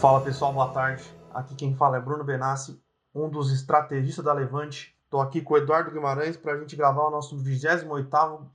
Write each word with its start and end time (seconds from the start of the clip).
Fala 0.00 0.20
pessoal, 0.20 0.52
boa 0.52 0.68
tarde. 0.68 1.02
Aqui 1.32 1.54
quem 1.54 1.74
fala 1.74 1.96
é 1.96 2.00
Bruno 2.00 2.22
Benassi, 2.22 2.78
um 3.14 3.28
dos 3.28 3.52
estrategistas 3.52 4.24
da 4.24 4.32
Levante. 4.32 4.94
Estou 5.04 5.20
aqui 5.20 5.40
com 5.40 5.54
o 5.54 5.56
Eduardo 5.56 5.90
Guimarães 5.90 6.36
para 6.36 6.52
a 6.52 6.58
gente 6.58 6.76
gravar 6.76 7.06
o 7.06 7.10
nosso 7.10 7.36
28º 7.36 8.46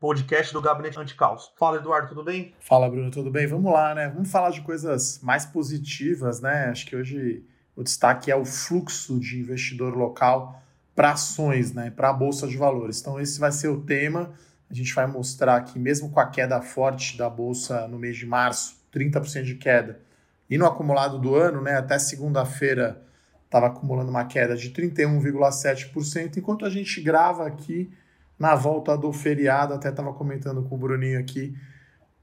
podcast 0.00 0.52
do 0.52 0.60
Gabinete 0.60 0.98
Anticaos. 0.98 1.52
Fala 1.56 1.76
Eduardo, 1.76 2.08
tudo 2.08 2.24
bem? 2.24 2.54
Fala 2.60 2.88
Bruno, 2.88 3.10
tudo 3.10 3.30
bem? 3.30 3.46
Vamos 3.46 3.72
lá, 3.72 3.94
né? 3.94 4.08
Vamos 4.08 4.30
falar 4.30 4.50
de 4.50 4.62
coisas 4.62 5.20
mais 5.22 5.46
positivas, 5.46 6.40
né? 6.40 6.66
Acho 6.70 6.86
que 6.86 6.96
hoje 6.96 7.44
o 7.74 7.82
destaque 7.82 8.30
é 8.30 8.36
o 8.36 8.44
fluxo 8.44 9.20
de 9.20 9.40
investidor 9.40 9.94
local 9.94 10.60
para 10.94 11.12
ações, 11.12 11.72
né? 11.72 11.90
Para 11.90 12.10
a 12.10 12.12
Bolsa 12.12 12.48
de 12.48 12.56
Valores. 12.56 13.00
Então 13.00 13.20
esse 13.20 13.38
vai 13.38 13.52
ser 13.52 13.68
o 13.68 13.82
tema. 13.82 14.32
A 14.70 14.74
gente 14.74 14.94
vai 14.94 15.06
mostrar 15.06 15.60
que 15.62 15.78
mesmo 15.78 16.10
com 16.10 16.20
a 16.20 16.26
queda 16.26 16.60
forte 16.60 17.16
da 17.16 17.30
Bolsa 17.30 17.86
no 17.88 17.98
mês 17.98 18.16
de 18.16 18.26
março, 18.26 18.76
30% 18.92 19.42
de 19.42 19.54
queda, 19.54 20.00
e 20.48 20.56
no 20.56 20.66
acumulado 20.66 21.18
do 21.18 21.34
ano, 21.34 21.60
né, 21.60 21.76
até 21.76 21.98
segunda-feira, 21.98 23.02
estava 23.44 23.66
acumulando 23.66 24.10
uma 24.10 24.24
queda 24.24 24.56
de 24.56 24.70
31,7%, 24.70 26.36
enquanto 26.36 26.64
a 26.64 26.70
gente 26.70 27.00
grava 27.00 27.46
aqui 27.46 27.90
na 28.38 28.54
volta 28.54 28.96
do 28.96 29.12
feriado, 29.12 29.74
até 29.74 29.88
estava 29.88 30.12
comentando 30.12 30.62
com 30.62 30.74
o 30.74 30.78
Bruninho 30.78 31.18
aqui, 31.18 31.56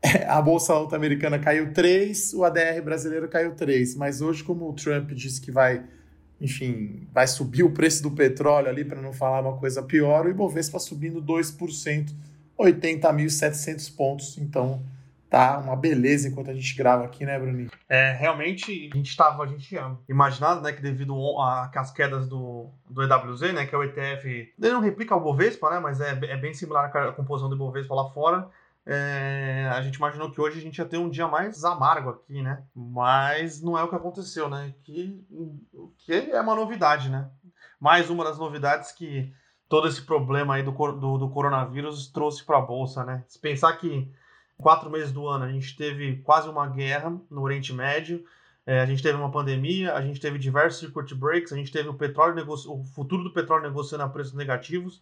a 0.27 0.41
bolsa 0.41 0.73
norte-americana 0.73 1.39
caiu 1.39 1.73
3, 1.73 2.33
o 2.33 2.43
ADR 2.43 2.81
brasileiro 2.83 3.27
caiu 3.27 3.55
3, 3.55 3.95
mas 3.95 4.21
hoje 4.21 4.43
como 4.43 4.69
o 4.69 4.73
Trump 4.73 5.11
disse 5.11 5.39
que 5.39 5.51
vai, 5.51 5.83
enfim, 6.39 7.07
vai 7.11 7.25
subir 7.25 7.63
o 7.63 7.71
preço 7.71 8.03
do 8.03 8.11
petróleo 8.11 8.69
ali 8.69 8.83
para 8.83 9.01
não 9.01 9.13
falar 9.13 9.41
uma 9.41 9.57
coisa 9.57 9.81
pior, 9.81 10.25
o 10.25 10.29
Ibovespa 10.29 10.77
subindo 10.77 11.21
2%, 11.21 12.13
80.700 12.59 13.95
pontos, 13.95 14.37
então 14.37 14.83
tá 15.29 15.57
uma 15.57 15.75
beleza 15.75 16.27
enquanto 16.27 16.51
a 16.51 16.53
gente 16.53 16.75
grava 16.75 17.05
aqui, 17.05 17.25
né, 17.25 17.39
Bruninho? 17.39 17.71
É, 17.89 18.11
realmente, 18.11 18.89
a 18.93 18.95
gente 18.95 19.09
estava, 19.09 19.43
a 19.43 19.47
gente 19.47 19.67
tinha 19.67 19.97
imaginado, 20.07 20.61
né, 20.61 20.71
que 20.71 20.81
devido 20.81 21.15
às 21.41 21.91
quedas 21.91 22.27
do, 22.27 22.69
do 22.87 23.01
EWZ, 23.01 23.53
né, 23.53 23.65
que 23.65 23.73
é 23.73 23.77
o 23.77 23.83
ETF, 23.83 24.27
ele 24.27 24.71
não 24.71 24.79
replica 24.79 25.15
o 25.15 25.19
Bovespa, 25.19 25.71
né, 25.71 25.79
mas 25.79 25.99
é, 25.99 26.11
é 26.11 26.37
bem 26.37 26.53
similar 26.53 26.95
à 26.95 27.11
composição 27.11 27.49
do 27.49 27.57
Bovespa 27.57 27.95
lá 27.95 28.11
fora, 28.11 28.47
é, 28.85 29.69
a 29.71 29.81
gente 29.81 29.95
imaginou 29.95 30.29
que 30.29 30.41
hoje 30.41 30.59
a 30.59 30.61
gente 30.61 30.77
ia 30.77 30.85
ter 30.85 30.97
um 30.97 31.09
dia 31.09 31.27
mais 31.27 31.63
amargo 31.63 32.09
aqui, 32.09 32.41
né? 32.41 32.63
Mas 32.75 33.61
não 33.61 33.77
é 33.77 33.83
o 33.83 33.87
que 33.87 33.95
aconteceu, 33.95 34.49
né? 34.49 34.73
Que, 34.83 35.25
que 35.99 36.13
é 36.13 36.41
uma 36.41 36.55
novidade, 36.55 37.09
né? 37.09 37.29
Mais 37.79 38.09
uma 38.09 38.25
das 38.25 38.37
novidades 38.37 38.91
que 38.91 39.33
todo 39.73 39.87
esse 39.87 40.03
problema 40.03 40.53
aí 40.53 40.61
do, 40.61 40.71
do, 40.71 41.17
do 41.17 41.29
coronavírus 41.29 42.05
trouxe 42.05 42.43
para 42.43 42.59
a 42.59 42.61
Bolsa, 42.61 43.03
né? 43.03 43.23
Se 43.27 43.39
pensar 43.39 43.73
que 43.73 44.07
quatro 44.55 44.87
meses 44.87 45.11
do 45.11 45.27
ano 45.27 45.45
a 45.45 45.51
gente 45.51 45.75
teve 45.75 46.17
quase 46.17 46.47
uma 46.47 46.67
guerra 46.67 47.11
no 47.27 47.41
Oriente 47.41 47.73
Médio, 47.73 48.23
é, 48.67 48.81
a 48.81 48.85
gente 48.85 49.01
teve 49.01 49.17
uma 49.17 49.31
pandemia, 49.31 49.95
a 49.95 50.01
gente 50.03 50.21
teve 50.21 50.37
diversos 50.37 50.79
circuit 50.79 51.15
breaks, 51.15 51.51
a 51.51 51.55
gente 51.55 51.71
teve 51.71 51.89
o 51.89 51.95
petróleo 51.95 52.35
negoci... 52.35 52.67
o 52.67 52.83
futuro 52.83 53.23
do 53.23 53.33
petróleo 53.33 53.63
negociando 53.63 54.03
a 54.03 54.09
preços 54.09 54.35
negativos, 54.35 55.01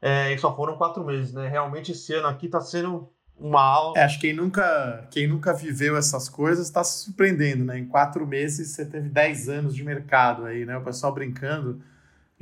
é, 0.00 0.32
e 0.32 0.38
só 0.38 0.54
foram 0.54 0.76
quatro 0.76 1.04
meses, 1.04 1.32
né? 1.32 1.48
Realmente 1.48 1.90
esse 1.90 2.14
ano 2.14 2.28
aqui 2.28 2.46
está 2.46 2.60
sendo 2.60 3.08
uma 3.36 3.60
aula. 3.60 3.98
É, 3.98 4.04
acho 4.04 4.20
que 4.20 4.28
quem 4.28 4.36
nunca, 4.36 5.08
quem 5.10 5.26
nunca 5.26 5.52
viveu 5.52 5.96
essas 5.96 6.28
coisas 6.28 6.68
está 6.68 6.84
se 6.84 7.06
surpreendendo, 7.06 7.64
né? 7.64 7.76
Em 7.76 7.88
quatro 7.88 8.24
meses 8.24 8.68
você 8.68 8.86
teve 8.86 9.08
dez 9.08 9.48
anos 9.48 9.74
de 9.74 9.82
mercado 9.82 10.44
aí, 10.44 10.64
né? 10.64 10.76
O 10.76 10.84
pessoal 10.84 11.12
brincando, 11.12 11.82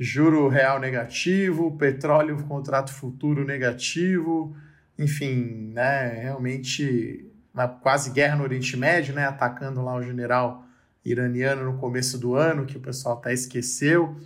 juro 0.03 0.47
real 0.47 0.79
negativo, 0.79 1.77
petróleo 1.77 2.43
contrato 2.45 2.91
futuro 2.91 3.45
negativo, 3.45 4.55
enfim, 4.97 5.71
né, 5.71 6.07
realmente 6.23 7.31
uma 7.53 7.67
quase 7.67 8.09
guerra 8.09 8.35
no 8.37 8.43
Oriente 8.43 8.75
Médio, 8.75 9.13
né, 9.13 9.27
atacando 9.27 9.79
lá 9.83 9.93
o 9.93 10.01
general 10.01 10.65
iraniano 11.05 11.71
no 11.71 11.77
começo 11.77 12.17
do 12.17 12.33
ano, 12.33 12.65
que 12.65 12.77
o 12.77 12.79
pessoal 12.79 13.19
até 13.19 13.31
esqueceu. 13.31 14.17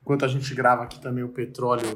Enquanto 0.00 0.24
a 0.24 0.28
gente 0.28 0.54
grava 0.54 0.82
aqui 0.82 0.98
também 0.98 1.22
o 1.22 1.28
petróleo 1.28 1.94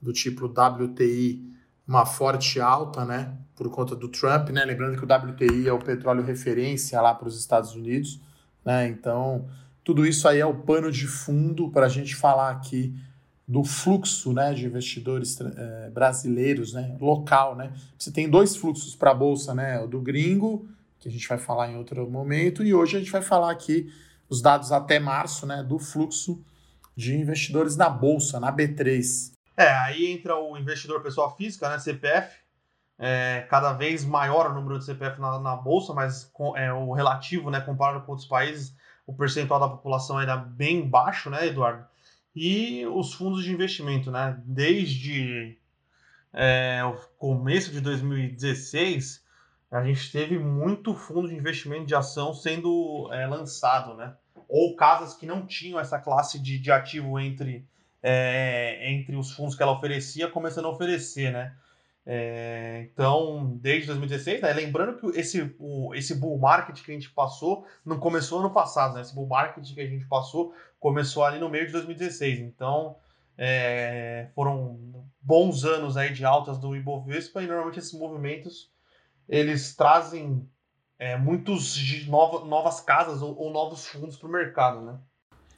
do 0.00 0.12
tipo 0.12 0.46
WTI, 0.46 1.40
uma 1.86 2.04
forte 2.04 2.60
alta, 2.60 3.04
né, 3.04 3.32
por 3.54 3.70
conta 3.70 3.94
do 3.94 4.08
Trump, 4.08 4.48
né, 4.48 4.64
lembrando 4.64 4.96
que 4.96 5.04
o 5.04 5.30
WTI 5.30 5.68
é 5.68 5.72
o 5.72 5.78
petróleo 5.78 6.24
referência 6.24 7.00
lá 7.00 7.14
para 7.14 7.28
os 7.28 7.38
Estados 7.38 7.76
Unidos, 7.76 8.20
né, 8.64 8.88
então 8.88 9.48
tudo 9.84 10.06
isso 10.06 10.28
aí 10.28 10.38
é 10.38 10.46
o 10.46 10.54
pano 10.54 10.90
de 10.90 11.06
fundo 11.06 11.70
para 11.70 11.86
a 11.86 11.88
gente 11.88 12.14
falar 12.14 12.50
aqui 12.50 12.94
do 13.46 13.64
fluxo 13.64 14.32
né, 14.32 14.54
de 14.54 14.64
investidores 14.64 15.38
é, 15.40 15.90
brasileiros, 15.90 16.72
né, 16.72 16.96
local. 17.00 17.56
Né? 17.56 17.72
Você 17.98 18.10
tem 18.10 18.28
dois 18.28 18.56
fluxos 18.56 18.94
para 18.94 19.10
a 19.10 19.14
Bolsa, 19.14 19.54
né, 19.54 19.80
o 19.80 19.86
do 19.86 20.00
gringo, 20.00 20.68
que 20.98 21.08
a 21.08 21.10
gente 21.10 21.28
vai 21.28 21.38
falar 21.38 21.70
em 21.70 21.76
outro 21.76 22.08
momento, 22.08 22.62
e 22.62 22.72
hoje 22.72 22.96
a 22.96 23.00
gente 23.00 23.10
vai 23.10 23.22
falar 23.22 23.50
aqui 23.50 23.92
os 24.28 24.40
dados 24.40 24.72
até 24.72 24.98
março 24.98 25.44
né, 25.46 25.62
do 25.62 25.78
fluxo 25.78 26.42
de 26.96 27.14
investidores 27.16 27.76
na 27.76 27.90
Bolsa, 27.90 28.38
na 28.38 28.52
B3. 28.52 29.32
É, 29.56 29.68
aí 29.68 30.06
entra 30.06 30.36
o 30.36 30.56
investidor 30.56 31.02
pessoa 31.02 31.30
física, 31.34 31.68
né, 31.68 31.78
CPF, 31.78 32.36
é, 32.98 33.46
cada 33.50 33.72
vez 33.72 34.04
maior 34.04 34.50
o 34.50 34.54
número 34.54 34.78
de 34.78 34.84
CPF 34.84 35.20
na, 35.20 35.38
na 35.40 35.56
Bolsa, 35.56 35.92
mas 35.92 36.24
com, 36.32 36.56
é, 36.56 36.72
o 36.72 36.92
relativo, 36.92 37.50
né, 37.50 37.60
comparado 37.60 38.04
com 38.04 38.12
outros 38.12 38.28
países, 38.28 38.74
o 39.06 39.14
percentual 39.14 39.60
da 39.60 39.68
população 39.68 40.20
era 40.20 40.36
bem 40.36 40.88
baixo, 40.88 41.30
né, 41.30 41.46
Eduardo? 41.46 41.84
E 42.34 42.86
os 42.86 43.12
fundos 43.12 43.44
de 43.44 43.52
investimento, 43.52 44.10
né? 44.10 44.40
Desde 44.44 45.58
é, 46.32 46.82
o 46.84 46.94
começo 47.18 47.70
de 47.70 47.80
2016, 47.80 49.22
a 49.70 49.84
gente 49.84 50.10
teve 50.10 50.38
muito 50.38 50.94
fundo 50.94 51.28
de 51.28 51.34
investimento 51.34 51.86
de 51.86 51.94
ação 51.94 52.32
sendo 52.32 53.08
é, 53.12 53.26
lançado, 53.26 53.94
né? 53.94 54.14
Ou 54.48 54.76
casas 54.76 55.14
que 55.14 55.26
não 55.26 55.46
tinham 55.46 55.78
essa 55.78 55.98
classe 55.98 56.38
de, 56.38 56.58
de 56.58 56.70
ativo 56.70 57.18
entre, 57.18 57.66
é, 58.02 58.90
entre 58.90 59.16
os 59.16 59.32
fundos 59.32 59.54
que 59.54 59.62
ela 59.62 59.72
oferecia, 59.72 60.28
começando 60.28 60.66
a 60.66 60.70
oferecer, 60.70 61.32
né? 61.32 61.54
É, 62.04 62.88
então, 62.90 63.56
desde 63.60 63.86
2016, 63.86 64.42
né, 64.42 64.52
lembrando 64.52 64.98
que 64.98 65.18
esse, 65.18 65.54
o, 65.58 65.94
esse 65.94 66.14
bull 66.16 66.36
market 66.38 66.82
que 66.82 66.90
a 66.90 66.94
gente 66.94 67.10
passou 67.10 67.64
não 67.84 67.98
começou 67.98 68.40
ano 68.40 68.50
passado, 68.50 68.94
né? 68.94 69.02
Esse 69.02 69.14
bull 69.14 69.28
market 69.28 69.64
que 69.72 69.80
a 69.80 69.86
gente 69.86 70.06
passou 70.06 70.52
começou 70.80 71.24
ali 71.24 71.38
no 71.38 71.48
meio 71.48 71.66
de 71.66 71.72
2016. 71.72 72.40
Então, 72.40 72.96
é, 73.38 74.28
foram 74.34 75.06
bons 75.20 75.64
anos 75.64 75.96
aí 75.96 76.12
de 76.12 76.24
altas 76.24 76.58
do 76.58 76.74
Ibovespa 76.74 77.42
e 77.42 77.46
normalmente 77.46 77.78
esses 77.78 77.92
movimentos 77.92 78.72
eles 79.28 79.74
trazem 79.76 80.48
é, 80.98 81.16
muitos 81.16 81.74
de 81.74 82.10
nova, 82.10 82.44
novas 82.44 82.80
casas 82.80 83.22
ou, 83.22 83.36
ou 83.38 83.52
novos 83.52 83.86
fundos 83.86 84.16
para 84.16 84.28
o 84.28 84.32
mercado, 84.32 84.80
né? 84.80 84.98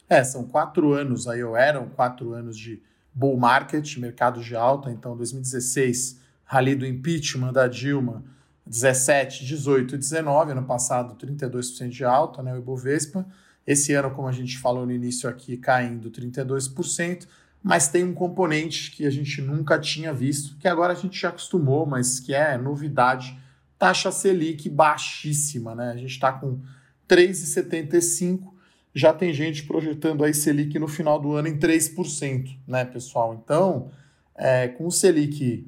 É, 0.09 0.23
são 0.23 0.47
quatro 0.47 0.93
anos 0.93 1.27
aí, 1.27 1.43
ou 1.43 1.57
eram 1.57 1.89
quatro 1.89 2.35
anos 2.35 2.59
de 2.59 2.83
bull 3.15 3.39
market, 3.39 3.97
mercado 3.97 4.43
de 4.43 4.55
alta. 4.55 4.91
Então, 4.91 5.17
2016 5.17 6.23
rally 6.45 6.75
do 6.75 6.87
impeachment 6.87 7.53
da 7.53 7.67
Dilma, 7.67 8.25
17, 8.67 9.45
18 9.45 9.95
e 9.95 9.99
19, 9.99 10.53
ano 10.53 10.65
passado 10.65 11.17
32% 11.17 11.89
de 11.89 12.05
alta, 12.05 12.43
né, 12.43 12.55
o 12.55 12.59
Ibovespa. 12.59 13.27
Esse 13.67 13.93
ano, 13.95 14.11
como 14.11 14.29
a 14.29 14.33
gente 14.33 14.59
falou 14.59 14.85
no 14.87 14.93
início 14.93 15.29
aqui, 15.29 15.57
caindo 15.57 16.11
32%, 16.11 17.27
mas 17.63 17.89
tem 17.89 18.05
um 18.05 18.13
componente 18.13 18.91
que 18.91 19.07
a 19.07 19.11
gente 19.11 19.41
nunca 19.41 19.79
tinha 19.79 20.13
visto, 20.13 20.57
que 20.59 20.69
agora 20.69 20.93
a 20.93 20.97
gente 20.97 21.19
já 21.19 21.31
acostumou, 21.31 21.87
mas 21.87 22.21
que 22.21 22.35
é 22.35 22.59
novidade, 22.59 23.39
taxa 23.79 24.13
Selic 24.13 24.69
baixíssima, 24.69 25.75
né? 25.75 25.91
A 25.91 25.97
gente 25.97 26.11
está 26.11 26.31
com 26.33 26.61
3,75, 27.09 28.53
já 28.95 29.13
tem 29.13 29.33
gente 29.33 29.65
projetando 29.65 30.25
aí 30.25 30.35
Selic 30.35 30.79
no 30.79 30.87
final 30.87 31.19
do 31.19 31.33
ano 31.33 31.49
em 31.49 31.59
3%, 31.59 32.57
né, 32.67 32.85
pessoal? 32.85 33.41
Então, 33.43 33.91
é, 34.37 34.69
com 34.69 34.87
o 34.87 34.93
Selic 34.93 35.67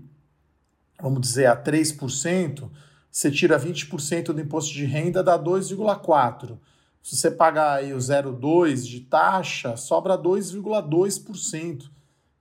vamos 1.01 1.21
dizer, 1.21 1.47
a 1.47 1.57
3%, 1.57 2.69
você 3.11 3.31
tira 3.31 3.59
20% 3.59 4.27
do 4.27 4.41
imposto 4.41 4.73
de 4.73 4.85
renda, 4.85 5.23
dá 5.23 5.39
2,4%. 5.39 6.59
Se 7.03 7.17
você 7.17 7.31
pagar 7.31 7.75
aí 7.75 7.95
o 7.95 7.99
0,2% 7.99 8.83
de 8.83 9.01
taxa, 9.01 9.77
sobra 9.77 10.19
2,2%. 10.19 11.85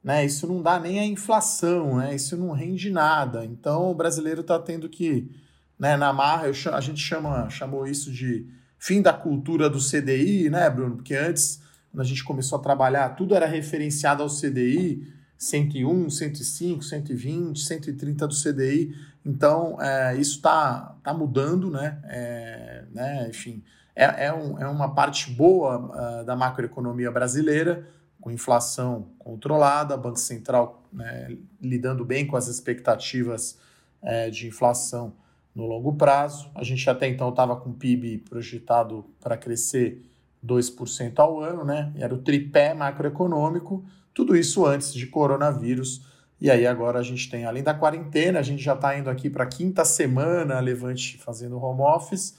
Né? 0.04 0.25
Isso 0.25 0.48
não 0.48 0.62
dá 0.62 0.80
nem 0.80 1.00
a 1.00 1.06
inflação, 1.06 1.98
né? 1.98 2.16
isso 2.16 2.36
não 2.36 2.52
rende 2.52 2.90
nada. 2.90 3.46
Então 3.46 3.92
o 3.92 3.96
brasileiro 3.96 4.42
está 4.42 4.57
tendo 4.60 4.90
que, 4.90 5.31
né, 5.80 5.96
na 5.98 6.12
marra, 6.12 6.48
a 6.48 6.81
gente 6.81 7.00
chama, 7.00 7.50
chamou 7.50 7.88
isso 7.88 8.12
de 8.12 8.48
fim 8.78 9.02
da 9.02 9.13
cultura 9.13 9.69
do 9.69 9.80
CDI, 9.80 10.50
né, 10.50 10.69
Bruno? 10.69 10.98
Porque 10.98 11.16
antes, 11.16 11.62
quando 11.92 12.02
a 12.02 12.06
gente 12.06 12.24
começou 12.24 12.60
a 12.60 12.62
trabalhar, 12.62 13.10
tudo 13.10 13.34
era 13.36 13.46
referenciado 13.46 14.22
ao 14.22 14.30
CDI 14.30 15.07
101, 15.45 16.09
105, 16.09 16.83
120, 16.83 17.59
130 17.59 18.27
do 18.27 18.33
CDI. 18.36 18.95
Então, 19.25 19.81
é, 19.81 20.15
isso 20.18 20.38
está 20.38 20.95
tá 21.03 21.13
mudando, 21.13 21.69
né? 21.69 22.00
É, 22.06 22.83
né? 22.92 23.27
Enfim, 23.30 23.63
é, 23.95 24.25
é, 24.25 24.33
um, 24.33 24.59
é 24.59 24.68
uma 24.68 24.94
parte 24.94 25.31
boa 25.31 26.21
uh, 26.21 26.25
da 26.25 26.36
macroeconomia 26.36 27.12
brasileira, 27.12 27.88
com 28.19 28.31
inflação 28.31 29.09
controlada, 29.19 29.95
Banco 29.95 30.19
Central 30.19 30.83
né, 30.92 31.38
lidando 31.62 32.03
bem 32.03 32.25
com 32.25 32.36
as 32.36 32.47
expectativas 32.47 33.59
é, 34.01 34.30
de 34.30 34.47
inflação 34.47 35.13
no 35.53 35.65
longo 35.65 35.94
prazo. 35.94 36.50
A 36.56 36.63
gente 36.63 36.89
até 36.89 37.07
então 37.07 37.30
estava 37.30 37.56
com 37.56 37.69
o 37.69 37.74
PIB 37.74 38.19
projetado 38.30 39.06
para 39.21 39.38
crescer 39.38 40.01
2% 40.45 41.19
ao 41.19 41.39
ano, 41.39 41.63
né? 41.63 41.92
Era 41.95 42.13
o 42.13 42.18
tripé 42.18 42.74
macroeconômico, 42.74 43.86
tudo 44.16 44.36
isso 44.36 44.66
antes 44.66 44.94
de 44.94 45.06
coronavírus. 45.06 46.02
E 46.40 46.50
aí 46.50 46.66
agora 46.66 47.00
a 47.00 47.04
gente 47.04 47.30
tem, 47.30 47.46
além 47.46 47.62
da 47.62 47.74
quarentena, 47.74 48.40
a 48.40 48.42
gente 48.42 48.64
já 48.64 48.74
está 48.74 48.98
indo 48.98 49.10
aqui 49.10 49.30
para 49.30 49.44
a 49.44 49.48
quinta 49.48 49.84
semana, 49.84 50.60
Levante 50.60 51.18
fazendo 51.18 51.60
home 51.60 51.82
office, 51.82 52.36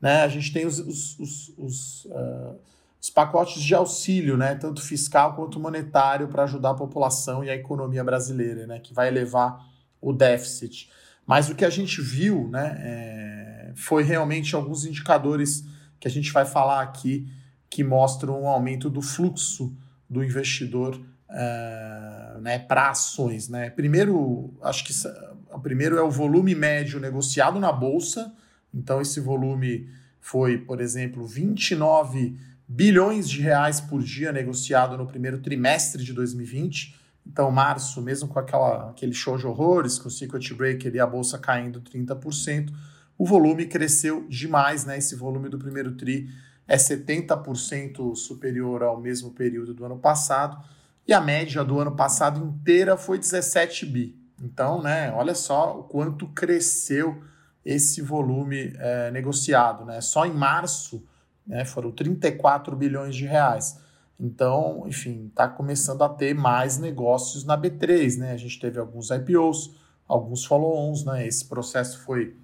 né? 0.00 0.22
A 0.22 0.28
gente 0.28 0.52
tem 0.52 0.66
os, 0.66 0.78
os, 0.78 1.18
os, 1.18 1.54
os, 1.58 2.04
uh, 2.06 2.58
os 3.00 3.10
pacotes 3.10 3.62
de 3.62 3.74
auxílio, 3.74 4.36
né? 4.38 4.54
Tanto 4.54 4.80
fiscal 4.80 5.36
quanto 5.36 5.60
monetário, 5.60 6.28
para 6.28 6.44
ajudar 6.44 6.70
a 6.70 6.74
população 6.74 7.44
e 7.44 7.50
a 7.50 7.54
economia 7.54 8.02
brasileira, 8.02 8.66
né? 8.66 8.80
Que 8.80 8.94
vai 8.94 9.08
elevar 9.08 9.60
o 10.00 10.12
déficit. 10.12 10.90
Mas 11.26 11.50
o 11.50 11.54
que 11.54 11.64
a 11.64 11.70
gente 11.70 12.00
viu, 12.00 12.48
né? 12.48 12.78
É, 12.80 13.72
foi 13.76 14.02
realmente 14.02 14.56
alguns 14.56 14.86
indicadores 14.86 15.64
que 16.00 16.08
a 16.08 16.10
gente 16.10 16.32
vai 16.32 16.46
falar 16.46 16.80
aqui 16.80 17.30
que 17.68 17.84
mostram 17.84 18.42
um 18.42 18.48
aumento 18.48 18.88
do 18.88 19.02
fluxo 19.02 19.76
do 20.08 20.24
investidor 20.24 20.98
uh, 21.28 22.40
né, 22.40 22.58
para 22.58 22.90
ações. 22.90 23.48
Né? 23.48 23.70
Primeiro, 23.70 24.54
acho 24.62 24.84
que 24.84 24.92
o 25.52 25.60
primeiro 25.60 25.96
é 25.96 26.02
o 26.02 26.10
volume 26.10 26.54
médio 26.54 27.00
negociado 27.00 27.58
na 27.58 27.72
Bolsa. 27.72 28.32
Então, 28.72 29.00
esse 29.00 29.20
volume 29.20 29.88
foi, 30.20 30.58
por 30.58 30.80
exemplo, 30.80 31.26
29 31.26 32.36
bilhões 32.66 33.28
de 33.28 33.40
reais 33.40 33.80
por 33.80 34.02
dia 34.02 34.30
negociado 34.30 34.96
no 34.96 35.06
primeiro 35.06 35.38
trimestre 35.38 36.04
de 36.04 36.12
2020. 36.12 36.94
Então, 37.26 37.50
março, 37.50 38.00
mesmo 38.00 38.28
com 38.28 38.38
aquela, 38.38 38.90
aquele 38.90 39.12
show 39.12 39.36
de 39.36 39.46
horrores, 39.46 39.98
com 39.98 40.08
o 40.08 40.10
circuit 40.10 40.54
breaker 40.54 40.94
e 40.94 41.00
a 41.00 41.06
bolsa 41.06 41.38
caindo 41.38 41.80
30%, 41.80 42.72
o 43.16 43.26
volume 43.26 43.66
cresceu 43.66 44.26
demais, 44.28 44.84
né? 44.84 44.96
Esse 44.96 45.16
volume 45.16 45.48
do 45.48 45.58
primeiro 45.58 45.92
TRI 45.92 46.28
é 46.66 46.76
70% 46.76 48.14
superior 48.14 48.82
ao 48.82 49.00
mesmo 49.00 49.32
período 49.32 49.74
do 49.74 49.84
ano 49.84 49.98
passado, 49.98 50.62
e 51.08 51.14
a 51.14 51.20
média 51.20 51.64
do 51.64 51.80
ano 51.80 51.96
passado 51.96 52.44
inteira 52.44 52.96
foi 52.96 53.18
17 53.18 53.86
bi. 53.86 54.16
Então, 54.40 54.82
né, 54.82 55.10
olha 55.12 55.34
só 55.34 55.80
o 55.80 55.84
quanto 55.84 56.28
cresceu 56.28 57.24
esse 57.64 58.02
volume 58.02 58.74
é, 58.76 59.10
negociado. 59.10 59.84
Né? 59.86 60.00
Só 60.02 60.26
em 60.26 60.32
março 60.32 61.02
né, 61.46 61.64
foram 61.64 61.90
34 61.90 62.76
bilhões 62.76 63.16
de 63.16 63.24
reais. 63.24 63.80
Então, 64.20 64.84
enfim, 64.86 65.28
está 65.28 65.48
começando 65.48 66.02
a 66.02 66.08
ter 66.08 66.34
mais 66.34 66.76
negócios 66.76 67.42
na 67.42 67.56
B3. 67.56 68.18
Né? 68.18 68.32
A 68.32 68.36
gente 68.36 68.60
teve 68.60 68.78
alguns 68.78 69.10
IPOs, 69.10 69.74
alguns 70.06 70.44
follow-ons. 70.44 71.04
Né? 71.04 71.26
Esse 71.26 71.46
processo 71.46 72.00
foi 72.00 72.36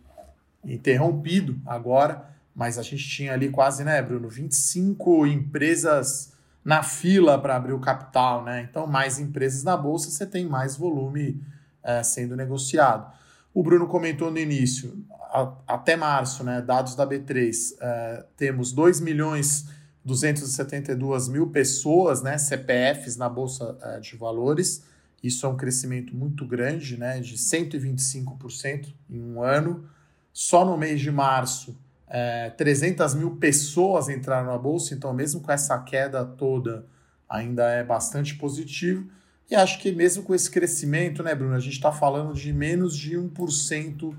interrompido 0.64 1.60
agora 1.66 2.34
mas 2.54 2.78
a 2.78 2.82
gente 2.82 3.08
tinha 3.08 3.32
ali 3.32 3.50
quase, 3.50 3.82
né, 3.82 4.00
Bruno, 4.00 4.28
25 4.28 5.26
empresas 5.26 6.33
na 6.64 6.82
fila 6.82 7.38
para 7.38 7.56
abrir 7.56 7.72
o 7.72 7.80
capital, 7.80 8.42
né? 8.42 8.66
Então, 8.68 8.86
mais 8.86 9.18
empresas 9.18 9.62
na 9.62 9.76
bolsa, 9.76 10.10
você 10.10 10.26
tem 10.26 10.46
mais 10.46 10.76
volume 10.76 11.42
é, 11.82 12.02
sendo 12.02 12.34
negociado. 12.34 13.12
O 13.52 13.62
Bruno 13.62 13.86
comentou 13.86 14.30
no 14.30 14.38
início, 14.38 15.04
a, 15.30 15.52
até 15.68 15.94
março, 15.94 16.42
né, 16.42 16.62
dados 16.62 16.94
da 16.94 17.06
B3, 17.06 17.76
é, 17.80 18.24
temos 18.36 18.72
2 18.72 19.00
milhões 19.00 19.68
272 20.04 21.28
mil 21.28 21.48
pessoas, 21.48 22.22
né, 22.22 22.36
CPFs 22.36 23.16
na 23.16 23.28
Bolsa 23.28 23.76
é, 23.80 24.00
de 24.00 24.16
Valores. 24.16 24.84
Isso 25.22 25.46
é 25.46 25.48
um 25.48 25.56
crescimento 25.56 26.14
muito 26.14 26.46
grande, 26.46 26.98
né, 26.98 27.20
de 27.20 27.36
125% 27.36 28.94
em 29.08 29.22
um 29.22 29.42
ano. 29.42 29.88
Só 30.32 30.64
no 30.64 30.76
mês 30.76 31.00
de 31.00 31.10
março, 31.10 31.78
é, 32.08 32.50
300 32.50 33.14
mil 33.14 33.36
pessoas 33.36 34.08
entraram 34.08 34.46
na 34.46 34.58
bolsa, 34.58 34.94
então, 34.94 35.12
mesmo 35.12 35.40
com 35.40 35.50
essa 35.50 35.78
queda 35.78 36.24
toda, 36.24 36.86
ainda 37.28 37.70
é 37.70 37.82
bastante 37.82 38.34
positivo. 38.36 39.08
E 39.50 39.54
acho 39.54 39.78
que 39.78 39.92
mesmo 39.92 40.22
com 40.22 40.34
esse 40.34 40.50
crescimento, 40.50 41.22
né, 41.22 41.34
Bruno, 41.34 41.54
a 41.54 41.60
gente 41.60 41.74
está 41.74 41.92
falando 41.92 42.32
de 42.34 42.52
menos 42.52 42.96
de 42.96 43.16
1% 43.16 44.14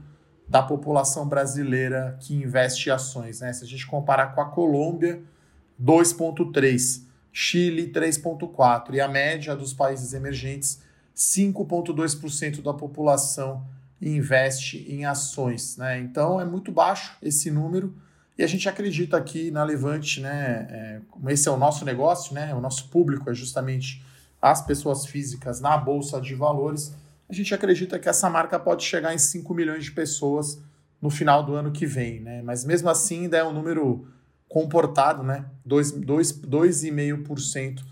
da 0.47 0.61
população 0.61 1.27
brasileira 1.27 2.17
que 2.21 2.35
investe 2.35 2.89
em 2.89 2.91
ações. 2.91 3.41
Né? 3.41 3.51
Se 3.51 3.63
a 3.63 3.67
gente 3.67 3.87
comparar 3.87 4.35
com 4.35 4.41
a 4.41 4.45
Colômbia, 4.45 5.21
2,3%, 5.81 7.03
Chile, 7.31 7.91
3,4%, 7.91 8.93
e 8.93 9.01
a 9.01 9.09
média 9.09 9.55
dos 9.55 9.73
países 9.73 10.13
emergentes, 10.13 10.81
5,2% 11.15 12.61
da 12.61 12.73
população 12.73 13.65
investe 14.01 14.85
em 14.89 15.05
ações. 15.05 15.77
Né? 15.77 15.99
Então 15.99 16.39
é 16.39 16.45
muito 16.45 16.71
baixo 16.71 17.15
esse 17.21 17.49
número 17.49 17.95
e 18.37 18.43
a 18.43 18.47
gente 18.47 18.67
acredita 18.67 19.15
aqui 19.15 19.49
na 19.49 19.63
Levante, 19.63 20.19
né? 20.19 20.67
É, 20.69 20.99
como 21.09 21.29
esse 21.29 21.47
é 21.47 21.51
o 21.51 21.55
nosso 21.55 21.85
negócio, 21.85 22.33
né? 22.33 22.53
O 22.53 22.59
nosso 22.59 22.89
público 22.89 23.29
é 23.29 23.33
justamente 23.33 24.03
as 24.41 24.61
pessoas 24.61 25.05
físicas 25.05 25.61
na 25.61 25.77
Bolsa 25.77 26.19
de 26.19 26.35
Valores. 26.35 26.93
A 27.29 27.33
gente 27.33 27.55
acredita 27.55 27.97
que 27.97 28.09
essa 28.09 28.29
marca 28.29 28.59
pode 28.59 28.83
chegar 28.83 29.13
em 29.13 29.17
5 29.17 29.53
milhões 29.53 29.85
de 29.85 29.91
pessoas 29.91 30.61
no 31.01 31.09
final 31.09 31.43
do 31.43 31.55
ano 31.55 31.71
que 31.71 31.85
vem, 31.85 32.19
né? 32.19 32.41
Mas 32.41 32.65
mesmo 32.65 32.89
assim 32.89 33.21
ainda 33.21 33.37
é 33.37 33.43
um 33.43 33.53
número 33.53 34.05
comportado, 34.49 35.23
né? 35.23 35.45
2,5% 35.65 37.85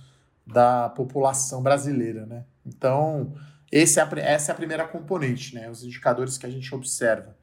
da 0.45 0.89
população 0.89 1.63
brasileira, 1.63 2.25
né? 2.25 2.43
Então, 2.65 3.33
esse 3.75 3.99
é 3.99 4.03
a, 4.03 4.09
essa 4.19 4.51
é 4.51 4.53
a 4.53 4.55
primeira 4.55 4.87
componente, 4.87 5.55
né? 5.55 5.67
Os 5.67 5.83
indicadores 5.83 6.37
que 6.37 6.45
a 6.45 6.49
gente 6.49 6.73
observa. 6.75 7.35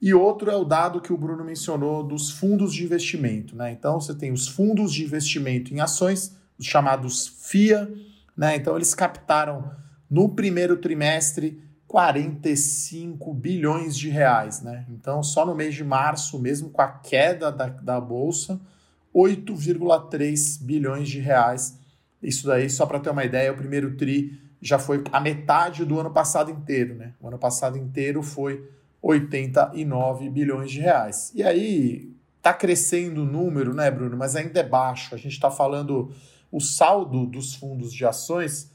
E 0.00 0.14
outro 0.14 0.50
é 0.50 0.56
o 0.56 0.64
dado 0.64 1.02
que 1.02 1.12
o 1.12 1.18
Bruno 1.18 1.44
mencionou 1.44 2.02
dos 2.02 2.30
fundos 2.30 2.72
de 2.72 2.82
investimento, 2.82 3.54
né? 3.54 3.72
Então 3.72 4.00
você 4.00 4.14
tem 4.14 4.32
os 4.32 4.48
fundos 4.48 4.90
de 4.90 5.04
investimento 5.04 5.74
em 5.74 5.80
ações, 5.80 6.34
os 6.58 6.64
chamados 6.64 7.28
FIA, 7.42 7.92
né? 8.34 8.56
Então 8.56 8.74
eles 8.74 8.94
captaram 8.94 9.70
no 10.08 10.30
primeiro 10.30 10.78
trimestre 10.78 11.62
45 11.86 13.34
bilhões 13.34 13.98
de 13.98 14.08
reais, 14.08 14.62
né? 14.62 14.86
Então 14.88 15.22
só 15.22 15.44
no 15.44 15.54
mês 15.54 15.74
de 15.74 15.84
março, 15.84 16.38
mesmo 16.38 16.70
com 16.70 16.80
a 16.80 16.88
queda 16.88 17.52
da, 17.52 17.66
da 17.66 18.00
bolsa, 18.00 18.58
8,3 19.14 20.62
bilhões 20.62 21.06
de 21.06 21.18
reais. 21.18 21.78
Isso 22.22 22.46
daí, 22.46 22.70
só 22.70 22.86
para 22.86 22.98
ter 22.98 23.10
uma 23.10 23.24
ideia, 23.26 23.48
é 23.48 23.52
o 23.52 23.56
primeiro 23.56 23.94
tri 23.94 24.45
já 24.66 24.78
foi 24.78 25.02
a 25.12 25.20
metade 25.20 25.84
do 25.84 26.00
ano 26.00 26.10
passado 26.10 26.50
inteiro, 26.50 26.94
né? 26.94 27.12
O 27.20 27.28
ano 27.28 27.38
passado 27.38 27.76
inteiro 27.78 28.22
foi 28.22 28.68
89 29.00 30.28
bilhões 30.28 30.72
de 30.72 30.80
reais. 30.80 31.30
E 31.34 31.42
aí 31.42 32.10
tá 32.42 32.52
crescendo 32.52 33.22
o 33.22 33.24
número, 33.24 33.72
né, 33.72 33.90
Bruno? 33.90 34.14
Mas 34.16 34.34
ainda 34.34 34.58
é 34.58 34.64
baixo. 34.64 35.14
A 35.14 35.18
gente 35.18 35.32
está 35.32 35.50
falando 35.50 36.10
o 36.50 36.60
saldo 36.60 37.26
dos 37.26 37.54
fundos 37.54 37.92
de 37.92 38.04
ações 38.04 38.72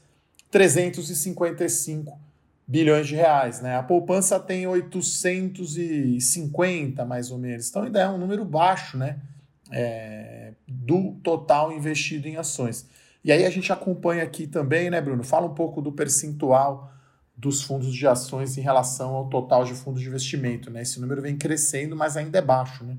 355 0.50 2.18
bilhões 2.66 3.06
de 3.06 3.14
reais, 3.14 3.60
né? 3.60 3.76
A 3.76 3.82
poupança 3.82 4.40
tem 4.40 4.66
850 4.66 7.04
mais 7.04 7.30
ou 7.30 7.36
menos. 7.36 7.68
Então 7.68 7.82
ainda 7.82 8.00
é 8.00 8.08
um 8.08 8.16
número 8.16 8.46
baixo, 8.46 8.96
né? 8.96 9.18
É, 9.70 10.54
do 10.66 11.12
total 11.22 11.70
investido 11.72 12.26
em 12.28 12.36
ações. 12.36 12.86
E 13.24 13.30
aí 13.30 13.44
a 13.46 13.50
gente 13.50 13.72
acompanha 13.72 14.24
aqui 14.24 14.46
também, 14.46 14.90
né, 14.90 15.00
Bruno? 15.00 15.22
Fala 15.22 15.46
um 15.46 15.54
pouco 15.54 15.80
do 15.80 15.92
percentual 15.92 16.90
dos 17.36 17.62
fundos 17.62 17.92
de 17.92 18.06
ações 18.06 18.56
em 18.58 18.60
relação 18.60 19.14
ao 19.14 19.28
total 19.28 19.64
de 19.64 19.74
fundos 19.74 20.00
de 20.00 20.08
investimento, 20.08 20.70
né? 20.70 20.82
Esse 20.82 21.00
número 21.00 21.22
vem 21.22 21.36
crescendo, 21.36 21.96
mas 21.96 22.16
ainda 22.16 22.38
é 22.38 22.42
baixo, 22.42 22.84
né? 22.84 22.96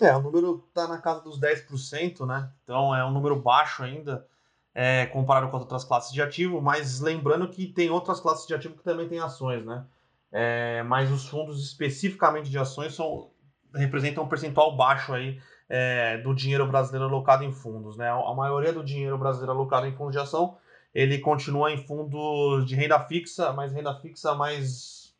É, 0.00 0.14
o 0.14 0.20
número 0.20 0.64
está 0.68 0.86
na 0.86 0.98
casa 0.98 1.20
dos 1.20 1.40
10%, 1.40 2.26
né? 2.26 2.50
Então 2.62 2.94
é 2.94 3.04
um 3.04 3.10
número 3.10 3.40
baixo 3.40 3.82
ainda, 3.82 4.26
é, 4.74 5.06
comparado 5.06 5.50
com 5.50 5.56
as 5.56 5.62
outras 5.62 5.84
classes 5.84 6.12
de 6.12 6.20
ativo, 6.20 6.60
mas 6.60 7.00
lembrando 7.00 7.48
que 7.48 7.66
tem 7.66 7.90
outras 7.90 8.20
classes 8.20 8.46
de 8.46 8.54
ativo 8.54 8.76
que 8.76 8.84
também 8.84 9.08
têm 9.08 9.20
ações, 9.20 9.64
né? 9.64 9.84
É, 10.30 10.82
mas 10.82 11.10
os 11.10 11.26
fundos 11.26 11.64
especificamente 11.64 12.50
de 12.50 12.58
ações 12.58 12.94
são, 12.94 13.30
representam 13.74 14.24
um 14.24 14.28
percentual 14.28 14.76
baixo 14.76 15.14
aí 15.14 15.40
é, 15.68 16.18
do 16.18 16.34
dinheiro 16.34 16.66
brasileiro 16.66 17.06
alocado 17.06 17.44
em 17.44 17.52
fundos. 17.52 17.96
Né? 17.96 18.08
A 18.08 18.34
maioria 18.34 18.72
do 18.72 18.84
dinheiro 18.84 19.18
brasileiro 19.18 19.52
alocado 19.52 19.86
em 19.86 19.92
fundos 19.92 20.12
de 20.12 20.18
ação, 20.18 20.56
ele 20.94 21.18
continua 21.18 21.72
em 21.72 21.86
fundos 21.86 22.66
de 22.66 22.74
renda 22.74 22.98
fixa, 23.00 23.52
mas 23.52 23.72
renda 23.72 23.94
fixa 24.00 24.34
mais 24.34 25.14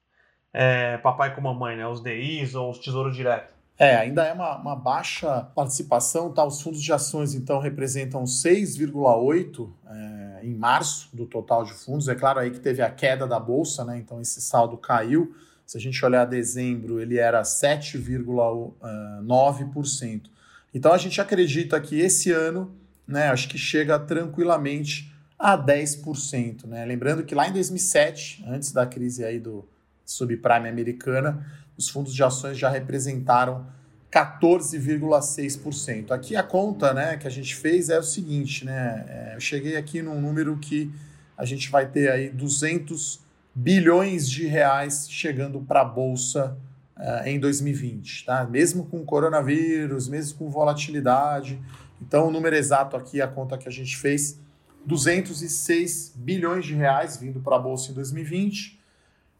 é, 0.52 0.98
papai 0.98 1.34
com 1.34 1.40
mamãe, 1.40 1.76
né? 1.76 1.86
os 1.86 2.02
DIs 2.02 2.54
ou 2.54 2.70
os 2.70 2.78
tesouros 2.78 3.14
direto. 3.14 3.54
É, 3.78 3.94
ainda 3.94 4.24
é 4.24 4.32
uma, 4.32 4.56
uma, 4.56 4.74
baixa 4.74 5.42
participação, 5.54 6.32
tá? 6.32 6.42
Os 6.42 6.62
fundos 6.62 6.82
de 6.82 6.90
ações, 6.94 7.34
então, 7.34 7.60
representam 7.60 8.24
6,8% 8.24 9.68
é, 9.86 10.40
em 10.44 10.54
março 10.54 11.14
do 11.14 11.26
total 11.26 11.62
de 11.62 11.74
fundos. 11.74 12.08
É 12.08 12.14
claro 12.14 12.38
aí 12.38 12.50
que 12.50 12.58
teve 12.58 12.80
a 12.80 12.90
queda 12.90 13.26
da 13.26 13.38
Bolsa, 13.38 13.84
né? 13.84 13.98
Então 13.98 14.18
esse 14.18 14.40
saldo 14.40 14.78
caiu. 14.78 15.36
Se 15.66 15.76
a 15.76 15.80
gente 15.80 16.02
olhar 16.02 16.24
dezembro, 16.24 16.98
ele 17.00 17.18
era 17.18 17.42
7,9%. 17.42 20.30
Então 20.76 20.92
a 20.92 20.98
gente 20.98 21.18
acredita 21.22 21.80
que 21.80 21.98
esse 21.98 22.30
ano, 22.30 22.70
né, 23.08 23.28
acho 23.28 23.48
que 23.48 23.56
chega 23.56 23.98
tranquilamente 23.98 25.10
a 25.38 25.56
10%, 25.56 26.66
né? 26.66 26.84
Lembrando 26.84 27.24
que 27.24 27.34
lá 27.34 27.48
em 27.48 27.52
2007, 27.54 28.44
antes 28.46 28.72
da 28.72 28.84
crise 28.84 29.24
aí 29.24 29.40
do 29.40 29.66
subprime 30.04 30.68
americana, 30.68 31.50
os 31.78 31.88
fundos 31.88 32.14
de 32.14 32.22
ações 32.22 32.58
já 32.58 32.68
representaram 32.68 33.66
14,6%. 34.12 36.10
Aqui 36.10 36.36
a 36.36 36.42
conta 36.42 36.92
né, 36.92 37.16
que 37.16 37.26
a 37.26 37.30
gente 37.30 37.56
fez 37.56 37.88
é 37.88 37.98
o 37.98 38.02
seguinte, 38.02 38.66
né? 38.66 39.06
É, 39.08 39.34
eu 39.34 39.40
cheguei 39.40 39.78
aqui 39.78 40.02
num 40.02 40.20
número 40.20 40.58
que 40.58 40.92
a 41.38 41.46
gente 41.46 41.70
vai 41.70 41.86
ter 41.86 42.10
aí 42.10 42.28
200 42.28 43.20
bilhões 43.54 44.28
de 44.28 44.44
reais 44.46 45.08
chegando 45.08 45.58
para 45.58 45.80
a 45.80 45.84
Bolsa 45.86 46.54
uh, 46.96 47.26
em 47.26 47.38
2020, 47.38 48.24
tá? 48.24 48.44
Mesmo 48.44 48.86
com 48.86 49.04
coronavírus, 49.04 50.08
mesmo 50.08 50.38
com 50.38 50.50
volatilidade. 50.50 51.60
Então, 52.00 52.28
o 52.28 52.30
número 52.30 52.56
exato 52.56 52.96
aqui, 52.96 53.20
a 53.20 53.28
conta 53.28 53.56
que 53.58 53.68
a 53.68 53.72
gente 53.72 53.96
fez, 53.96 54.38
206 54.84 56.12
bilhões 56.14 56.64
de 56.64 56.74
reais 56.74 57.16
vindo 57.16 57.40
para 57.40 57.56
a 57.56 57.58
Bolsa 57.58 57.90
em 57.90 57.94
2020. 57.94 58.80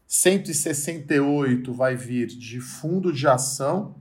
168 0.05 1.73
vai 1.73 1.95
vir 1.95 2.27
de 2.27 2.61
fundo 2.61 3.11
de 3.11 3.27
ação, 3.27 3.95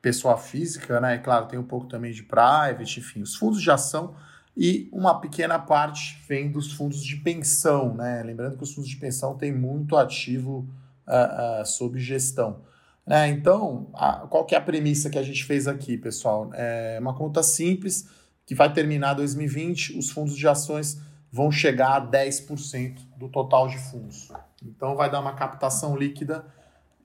pessoa 0.00 0.36
física, 0.36 1.00
né? 1.00 1.18
Claro, 1.18 1.46
tem 1.46 1.58
um 1.58 1.64
pouco 1.64 1.86
também 1.86 2.12
de 2.12 2.22
private, 2.22 3.00
enfim, 3.00 3.22
os 3.22 3.34
fundos 3.34 3.60
de 3.60 3.70
ação 3.70 4.14
e 4.56 4.88
uma 4.92 5.18
pequena 5.18 5.58
parte 5.58 6.22
vem 6.28 6.50
dos 6.50 6.72
fundos 6.72 7.02
de 7.02 7.16
pensão, 7.16 7.94
né? 7.94 8.22
Lembrando 8.22 8.56
que 8.56 8.62
os 8.62 8.74
fundos 8.74 8.90
de 8.90 8.96
pensão 8.96 9.36
têm 9.36 9.52
muito 9.52 9.96
ativo 9.96 10.66
uh, 11.06 11.62
uh, 11.62 11.66
sob 11.66 11.98
gestão. 11.98 12.60
Né? 13.06 13.28
Então, 13.28 13.90
a, 13.94 14.26
qual 14.28 14.44
que 14.44 14.54
é 14.54 14.58
a 14.58 14.60
premissa 14.60 15.10
que 15.10 15.18
a 15.18 15.22
gente 15.22 15.44
fez 15.44 15.66
aqui, 15.66 15.96
pessoal? 15.96 16.50
É 16.54 16.98
uma 17.00 17.14
conta 17.14 17.42
simples 17.42 18.08
que 18.46 18.54
vai 18.54 18.72
terminar 18.72 19.14
2020, 19.14 19.98
os 19.98 20.10
fundos 20.10 20.36
de 20.36 20.46
ações 20.46 21.00
vão 21.30 21.50
chegar 21.50 21.96
a 21.96 22.10
10% 22.10 22.98
do 23.16 23.28
total 23.28 23.68
de 23.68 23.78
fundos. 23.78 24.28
Então, 24.62 24.94
vai 24.94 25.10
dar 25.10 25.20
uma 25.20 25.34
captação 25.34 25.96
líquida 25.96 26.44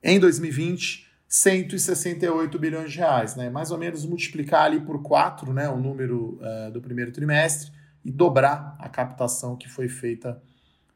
em 0.02 0.20
2020 0.20 1.08
168 1.28 2.58
bilhões 2.58 2.90
de 2.90 2.98
reais, 2.98 3.36
né? 3.36 3.50
Mais 3.50 3.70
ou 3.70 3.76
menos 3.76 4.06
multiplicar 4.06 4.64
ali 4.64 4.80
por 4.80 5.02
4, 5.02 5.52
né, 5.52 5.68
o 5.68 5.76
número 5.76 6.40
uh, 6.40 6.72
do 6.72 6.80
primeiro 6.80 7.12
trimestre 7.12 7.70
e 8.02 8.10
dobrar 8.10 8.74
a 8.78 8.88
captação 8.88 9.54
que 9.54 9.68
foi 9.68 9.88
feita 9.88 10.42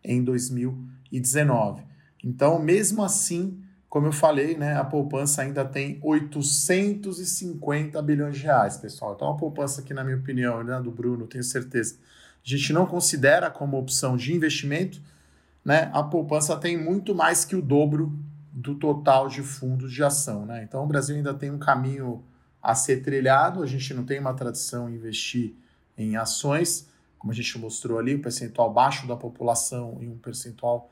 em 0.02 0.24
2019. 0.24 1.82
Então, 2.24 2.58
mesmo 2.58 3.04
assim, 3.04 3.62
como 3.92 4.06
eu 4.06 4.12
falei, 4.12 4.56
né, 4.56 4.74
a 4.74 4.84
poupança 4.84 5.42
ainda 5.42 5.66
tem 5.66 6.00
850 6.02 8.00
bilhões 8.00 8.38
de 8.38 8.44
reais, 8.44 8.78
pessoal. 8.78 9.12
Então, 9.14 9.28
a 9.28 9.36
poupança 9.36 9.82
aqui, 9.82 9.92
na 9.92 10.02
minha 10.02 10.16
opinião, 10.16 10.64
né, 10.64 10.80
do 10.80 10.90
Bruno, 10.90 11.26
tenho 11.26 11.44
certeza, 11.44 11.96
a 12.42 12.48
gente 12.48 12.72
não 12.72 12.86
considera 12.86 13.50
como 13.50 13.76
opção 13.76 14.16
de 14.16 14.32
investimento, 14.32 14.98
né? 15.62 15.90
A 15.92 16.02
poupança 16.02 16.56
tem 16.56 16.74
muito 16.74 17.14
mais 17.14 17.44
que 17.44 17.54
o 17.54 17.60
dobro 17.60 18.18
do 18.50 18.76
total 18.76 19.28
de 19.28 19.42
fundos 19.42 19.92
de 19.92 20.02
ação. 20.02 20.46
Né? 20.46 20.62
Então, 20.62 20.82
o 20.82 20.86
Brasil 20.86 21.14
ainda 21.14 21.34
tem 21.34 21.50
um 21.50 21.58
caminho 21.58 22.24
a 22.62 22.74
ser 22.74 23.02
trilhado, 23.02 23.62
a 23.62 23.66
gente 23.66 23.92
não 23.92 24.04
tem 24.04 24.18
uma 24.18 24.32
tradição 24.32 24.88
em 24.88 24.94
investir 24.94 25.54
em 25.98 26.16
ações, 26.16 26.88
como 27.18 27.30
a 27.30 27.36
gente 27.36 27.58
mostrou 27.58 27.98
ali, 27.98 28.14
um 28.14 28.22
percentual 28.22 28.72
baixo 28.72 29.06
da 29.06 29.16
população 29.16 29.98
e 30.00 30.08
um 30.08 30.16
percentual 30.16 30.90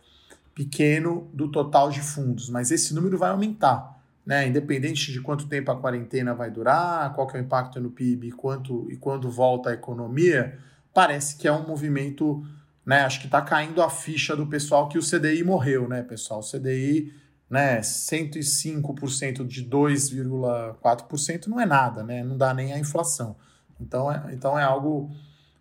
pequeno 0.55 1.31
do 1.33 1.51
total 1.51 1.91
de 1.91 2.01
fundos, 2.01 2.49
mas 2.49 2.71
esse 2.71 2.95
número 2.95 3.17
vai 3.17 3.31
aumentar. 3.31 3.99
Né? 4.25 4.47
Independente 4.47 5.13
de 5.13 5.21
quanto 5.21 5.49
tempo 5.49 5.71
a 5.71 5.81
quarentena 5.81 6.35
vai 6.35 6.51
durar, 6.51 7.13
qual 7.15 7.27
que 7.27 7.37
é 7.37 7.41
o 7.41 7.43
impacto 7.43 7.81
no 7.81 7.91
PIB 7.91 8.33
quanto, 8.33 8.91
e 8.91 8.97
quando 8.97 9.31
volta 9.31 9.71
a 9.71 9.73
economia, 9.73 10.59
parece 10.93 11.37
que 11.37 11.49
é 11.49 11.53
um 11.53 11.67
movimento, 11.67 12.45
né? 12.85 13.03
Acho 13.03 13.21
que 13.21 13.27
está 13.27 13.41
caindo 13.41 13.83
a 13.83 13.89
ficha 13.89 14.37
do 14.37 14.47
pessoal 14.47 14.89
que 14.89 14.99
o 14.99 15.03
CDI 15.03 15.43
morreu, 15.43 15.89
né, 15.89 16.03
pessoal? 16.03 16.41
O 16.41 16.43
CDI 16.43 17.13
né, 17.49 17.81
105% 17.81 19.45
de 19.47 19.65
2,4% 19.65 21.47
não 21.49 21.59
é 21.61 21.67
nada, 21.67 22.05
né? 22.05 22.23
Não 22.23 22.37
dá 22.37 22.55
nem 22.55 22.73
a 22.73 22.79
inflação. 22.79 23.37
Então 23.81 24.13
é, 24.13 24.33
então 24.33 24.59
é 24.59 24.63
algo 24.63 25.11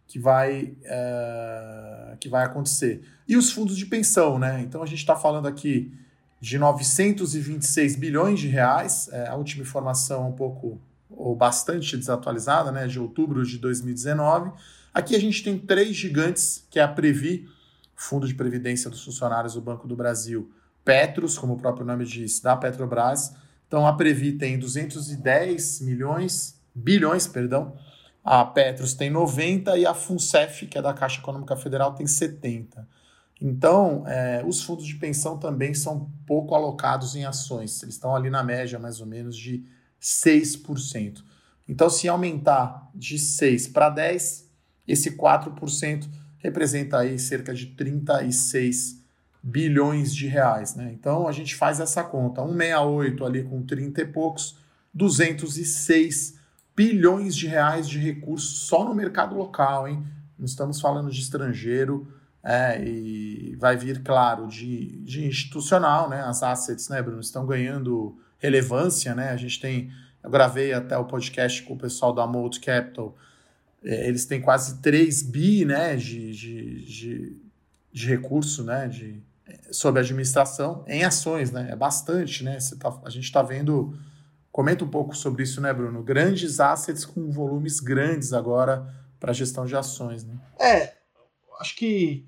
que 0.09 0.17
vai, 0.17 0.73
é, 0.83 2.17
que 2.19 2.27
vai 2.27 2.43
acontecer. 2.43 3.03
E 3.27 3.37
os 3.37 3.51
fundos 3.51 3.77
de 3.77 3.85
pensão, 3.85 4.39
né? 4.39 4.59
Então 4.61 4.81
a 4.81 4.85
gente 4.87 4.97
está 4.97 5.15
falando 5.15 5.47
aqui 5.47 5.93
de 6.41 6.57
926 6.57 7.95
bilhões 7.95 8.39
de 8.39 8.47
reais, 8.47 9.07
é, 9.11 9.27
a 9.27 9.35
última 9.35 9.61
informação 9.61 10.23
é 10.23 10.27
um 10.27 10.31
pouco 10.31 10.81
ou 11.09 11.35
bastante 11.35 11.95
desatualizada, 11.95 12.71
né, 12.71 12.87
de 12.87 12.99
outubro 12.99 13.45
de 13.45 13.57
2019. 13.57 14.51
Aqui 14.93 15.15
a 15.15 15.19
gente 15.19 15.43
tem 15.43 15.57
três 15.59 15.95
gigantes, 15.95 16.65
que 16.69 16.79
é 16.79 16.83
a 16.83 16.87
Previ, 16.87 17.47
Fundo 17.95 18.27
de 18.27 18.33
Previdência 18.33 18.89
dos 18.89 19.03
Funcionários 19.03 19.53
do 19.53 19.61
Banco 19.61 19.87
do 19.87 19.95
Brasil, 19.95 20.51
Petros, 20.83 21.37
como 21.37 21.53
o 21.53 21.57
próprio 21.57 21.85
nome 21.85 22.05
diz, 22.05 22.39
da 22.39 22.55
Petrobras. 22.55 23.35
Então 23.67 23.85
a 23.85 23.93
Previ 23.93 24.31
tem 24.33 24.57
210 24.57 25.81
milhões, 25.81 26.59
bilhões, 26.73 27.27
perdão. 27.27 27.75
A 28.31 28.45
Petros 28.45 28.93
tem 28.93 29.09
90 29.09 29.75
e 29.75 29.87
a 29.87 29.93
Funcef, 29.95 30.67
que 30.67 30.77
é 30.77 30.81
da 30.83 30.93
Caixa 30.93 31.19
Econômica 31.19 31.55
Federal, 31.55 31.95
tem 31.95 32.05
70. 32.05 32.87
Então, 33.41 34.03
é, 34.05 34.43
os 34.45 34.61
fundos 34.61 34.85
de 34.85 34.93
pensão 34.97 35.39
também 35.39 35.73
são 35.73 36.11
pouco 36.27 36.53
alocados 36.53 37.15
em 37.15 37.25
ações. 37.25 37.81
Eles 37.81 37.95
estão 37.95 38.15
ali 38.15 38.29
na 38.29 38.43
média, 38.43 38.77
mais 38.77 39.01
ou 39.01 39.07
menos, 39.07 39.35
de 39.35 39.65
6%. 39.99 41.23
Então, 41.67 41.89
se 41.89 42.07
aumentar 42.07 42.91
de 42.93 43.17
6 43.17 43.69
para 43.69 43.89
10, 43.89 44.47
esse 44.87 45.17
4% 45.17 46.07
representa 46.37 46.99
aí 46.99 47.17
cerca 47.17 47.51
de 47.51 47.65
36 47.65 49.03
bilhões 49.41 50.13
de 50.13 50.27
reais. 50.27 50.75
Né? 50.75 50.91
Então 50.93 51.27
a 51.27 51.31
gente 51.31 51.55
faz 51.55 51.79
essa 51.79 52.03
conta, 52.03 52.43
168 52.43 53.25
ali 53.25 53.43
com 53.43 53.63
30 53.63 54.01
e 54.01 54.05
poucos, 54.05 54.55
206 54.93 56.38
bilhões 56.79 57.35
de 57.35 57.45
reais 57.45 57.89
de 57.89 57.99
recursos 57.99 58.59
só 58.59 58.85
no 58.85 58.95
mercado 58.95 59.35
local, 59.35 59.85
hein? 59.85 60.01
Não 60.37 60.45
estamos 60.45 60.79
falando 60.79 61.11
de 61.11 61.19
estrangeiro, 61.19 62.07
é, 62.41 62.81
e 62.81 63.53
vai 63.57 63.75
vir, 63.75 64.01
claro, 64.01 64.47
de, 64.47 64.97
de 64.99 65.27
institucional, 65.27 66.09
né? 66.09 66.21
As 66.21 66.41
assets, 66.41 66.87
né, 66.87 67.01
Bruno, 67.01 67.19
estão 67.19 67.45
ganhando 67.45 68.17
relevância, 68.37 69.13
né? 69.13 69.31
A 69.31 69.35
gente 69.35 69.59
tem, 69.59 69.91
eu 70.23 70.29
gravei 70.29 70.71
até 70.71 70.97
o 70.97 71.03
podcast 71.03 71.63
com 71.63 71.73
o 71.73 71.77
pessoal 71.77 72.13
da 72.13 72.25
Mold 72.25 72.61
Capital, 72.61 73.13
é, 73.83 74.07
eles 74.07 74.25
têm 74.25 74.39
quase 74.39 74.81
3 74.81 75.21
bi, 75.23 75.65
né, 75.65 75.97
de, 75.97 76.31
de, 76.31 76.85
de, 76.85 77.41
de 77.91 78.07
recurso, 78.07 78.63
né, 78.63 78.87
de, 78.87 79.21
sobre 79.69 79.99
administração 79.99 80.85
em 80.87 81.03
ações, 81.03 81.51
né? 81.51 81.67
É 81.69 81.75
bastante, 81.75 82.41
né? 82.41 82.57
Tá, 82.79 82.97
a 83.03 83.09
gente 83.09 83.25
está 83.25 83.41
vendo. 83.41 83.97
Comenta 84.51 84.83
um 84.83 84.89
pouco 84.89 85.15
sobre 85.15 85.43
isso, 85.43 85.61
né, 85.61 85.71
Bruno? 85.73 86.03
Grandes 86.03 86.59
assets 86.59 87.05
com 87.05 87.29
volumes 87.29 87.79
grandes 87.79 88.33
agora 88.33 88.87
para 89.19 89.33
gestão 89.33 89.65
de 89.65 89.75
ações, 89.75 90.23
né? 90.23 90.37
É, 90.59 90.93
acho 91.59 91.75
que 91.75 92.27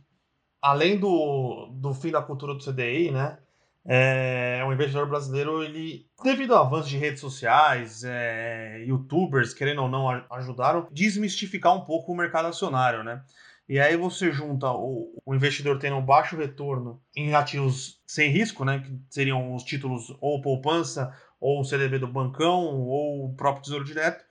além 0.62 1.00
do, 1.00 1.68
do 1.74 1.94
fim 1.94 2.12
da 2.12 2.22
cultura 2.22 2.54
do 2.54 2.64
CDI, 2.64 3.12
né? 3.12 3.38
É, 3.84 4.64
o 4.68 4.72
investidor 4.72 5.10
brasileiro, 5.10 5.64
ele, 5.64 6.06
devido 6.24 6.54
ao 6.54 6.68
avanço 6.68 6.88
de 6.88 6.98
redes 6.98 7.20
sociais, 7.20 8.04
é, 8.04 8.84
youtubers, 8.86 9.56
querendo 9.56 9.82
ou 9.82 9.90
não, 9.90 10.08
ajudaram 10.30 10.88
desmistificar 10.92 11.76
um 11.76 11.82
pouco 11.82 12.12
o 12.12 12.16
mercado 12.16 12.48
acionário, 12.48 13.04
né? 13.04 13.24
E 13.68 13.80
aí 13.80 13.96
você 13.96 14.32
junta 14.32 14.70
o, 14.72 15.20
o, 15.26 15.34
investidor 15.34 15.80
tendo 15.80 15.96
um 15.96 16.06
baixo 16.06 16.36
retorno 16.36 17.02
em 17.16 17.34
ativos 17.34 18.02
sem 18.06 18.30
risco, 18.30 18.66
né? 18.66 18.80
Que 18.80 19.00
seriam 19.10 19.56
os 19.56 19.64
títulos 19.64 20.16
ou 20.20 20.42
poupança, 20.42 21.16
ou 21.42 21.60
o 21.60 21.66
CDB 21.66 21.98
do 21.98 22.08
bancão, 22.08 22.64
ou 22.64 23.26
o 23.26 23.34
próprio 23.34 23.64
Tesouro 23.64 23.84
Direto. 23.84 24.24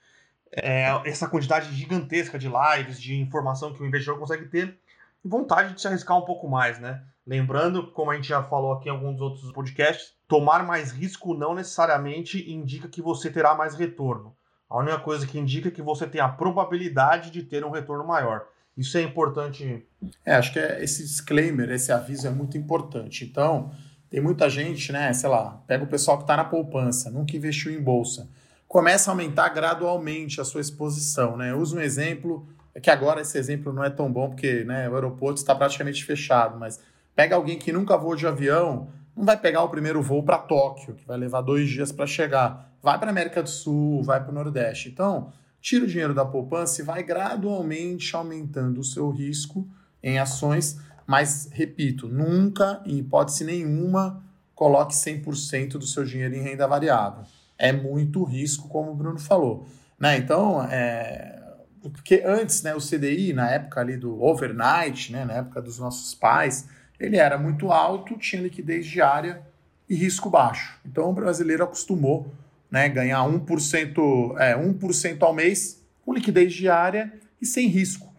É, 0.51 0.89
essa 1.05 1.27
quantidade 1.27 1.73
gigantesca 1.75 2.39
de 2.39 2.49
lives, 2.49 2.99
de 2.99 3.19
informação 3.19 3.73
que 3.73 3.83
o 3.83 3.85
investidor 3.85 4.17
consegue 4.17 4.45
ter, 4.45 4.77
e 5.23 5.27
vontade 5.27 5.73
de 5.73 5.81
se 5.81 5.87
arriscar 5.87 6.17
um 6.17 6.25
pouco 6.25 6.49
mais, 6.49 6.79
né? 6.79 7.03
Lembrando, 7.27 7.91
como 7.91 8.09
a 8.09 8.15
gente 8.15 8.27
já 8.27 8.41
falou 8.41 8.73
aqui 8.73 8.89
em 8.89 8.91
alguns 8.91 9.21
outros 9.21 9.51
podcasts, 9.51 10.13
tomar 10.27 10.65
mais 10.65 10.91
risco 10.91 11.35
não 11.35 11.53
necessariamente 11.53 12.51
indica 12.51 12.87
que 12.87 13.01
você 13.01 13.29
terá 13.29 13.53
mais 13.53 13.75
retorno. 13.75 14.35
A 14.69 14.77
única 14.77 14.99
coisa 14.99 15.27
que 15.27 15.37
indica 15.37 15.67
é 15.67 15.71
que 15.71 15.81
você 15.81 16.07
tem 16.07 16.21
a 16.21 16.29
probabilidade 16.29 17.29
de 17.29 17.43
ter 17.43 17.63
um 17.63 17.69
retorno 17.69 18.05
maior. 18.07 18.47
Isso 18.75 18.97
é 18.97 19.01
importante. 19.01 19.85
É, 20.25 20.35
acho 20.35 20.53
que 20.53 20.59
é, 20.59 20.83
esse 20.83 21.03
disclaimer, 21.03 21.69
esse 21.69 21.91
aviso 21.91 22.25
é 22.25 22.31
muito 22.31 22.57
importante. 22.57 23.25
Então, 23.25 23.71
tem 24.11 24.19
muita 24.19 24.49
gente, 24.49 24.91
né? 24.91 25.13
Sei 25.13 25.29
lá, 25.29 25.63
pega 25.65 25.85
o 25.85 25.87
pessoal 25.87 26.17
que 26.17 26.23
está 26.23 26.35
na 26.35 26.43
poupança, 26.43 27.09
nunca 27.09 27.35
investiu 27.35 27.71
em 27.71 27.81
bolsa. 27.81 28.27
Começa 28.67 29.09
a 29.09 29.13
aumentar 29.13 29.47
gradualmente 29.49 30.41
a 30.41 30.43
sua 30.43 30.59
exposição, 30.59 31.37
né? 31.37 31.51
Eu 31.51 31.59
uso 31.59 31.77
um 31.77 31.81
exemplo, 31.81 32.45
é 32.75 32.81
que 32.81 32.89
agora 32.89 33.21
esse 33.21 33.37
exemplo 33.37 33.71
não 33.71 33.81
é 33.81 33.89
tão 33.89 34.11
bom, 34.11 34.29
porque 34.29 34.65
né, 34.65 34.89
o 34.89 34.95
aeroporto 34.95 35.39
está 35.39 35.55
praticamente 35.55 36.03
fechado, 36.03 36.59
mas 36.59 36.81
pega 37.15 37.37
alguém 37.37 37.57
que 37.57 37.71
nunca 37.71 37.97
voou 37.97 38.13
de 38.13 38.27
avião, 38.27 38.89
não 39.15 39.23
vai 39.23 39.37
pegar 39.37 39.63
o 39.63 39.69
primeiro 39.69 40.01
voo 40.01 40.23
para 40.23 40.37
Tóquio, 40.37 40.93
que 40.93 41.07
vai 41.07 41.17
levar 41.17 41.41
dois 41.41 41.69
dias 41.69 41.91
para 41.91 42.05
chegar. 42.05 42.69
Vai 42.83 42.99
para 42.99 43.11
América 43.11 43.41
do 43.41 43.49
Sul, 43.49 44.03
vai 44.03 44.21
para 44.21 44.31
o 44.31 44.33
Nordeste. 44.33 44.89
Então, 44.89 45.31
tira 45.61 45.85
o 45.85 45.87
dinheiro 45.87 46.13
da 46.13 46.25
poupança 46.25 46.81
e 46.81 46.85
vai 46.85 47.01
gradualmente 47.01 48.13
aumentando 48.13 48.81
o 48.81 48.83
seu 48.83 49.09
risco 49.09 49.65
em 50.03 50.19
ações, 50.19 50.79
mas 51.05 51.49
repito, 51.51 52.07
nunca, 52.07 52.81
em 52.85 52.99
hipótese 52.99 53.43
nenhuma, 53.43 54.23
coloque 54.55 54.93
100% 54.93 55.71
do 55.71 55.87
seu 55.87 56.05
dinheiro 56.05 56.35
em 56.35 56.41
renda 56.41 56.67
variável. 56.67 57.23
É 57.57 57.71
muito 57.71 58.23
risco, 58.23 58.67
como 58.67 58.91
o 58.91 58.95
Bruno 58.95 59.19
falou. 59.19 59.67
Né? 59.99 60.17
Então, 60.17 60.63
é... 60.63 61.41
porque 61.81 62.23
antes 62.25 62.63
né, 62.63 62.75
o 62.75 62.79
CDI, 62.79 63.33
na 63.33 63.49
época 63.49 63.81
ali 63.81 63.97
do 63.97 64.21
overnight, 64.21 65.11
né, 65.11 65.25
na 65.25 65.33
época 65.33 65.61
dos 65.61 65.79
nossos 65.79 66.13
pais, 66.13 66.67
ele 66.99 67.17
era 67.17 67.37
muito 67.37 67.71
alto, 67.71 68.17
tinha 68.17 68.41
liquidez 68.41 68.85
diária 68.85 69.41
e 69.89 69.95
risco 69.95 70.29
baixo. 70.29 70.79
Então 70.85 71.09
o 71.09 71.13
brasileiro 71.13 71.63
acostumou 71.63 72.31
né, 72.69 72.87
ganhar 72.87 73.19
1%, 73.21 74.39
é, 74.39 74.55
1% 74.55 75.21
ao 75.21 75.33
mês 75.33 75.83
com 76.05 76.13
liquidez 76.13 76.53
diária 76.53 77.11
e 77.41 77.45
sem 77.45 77.67
risco. 77.67 78.10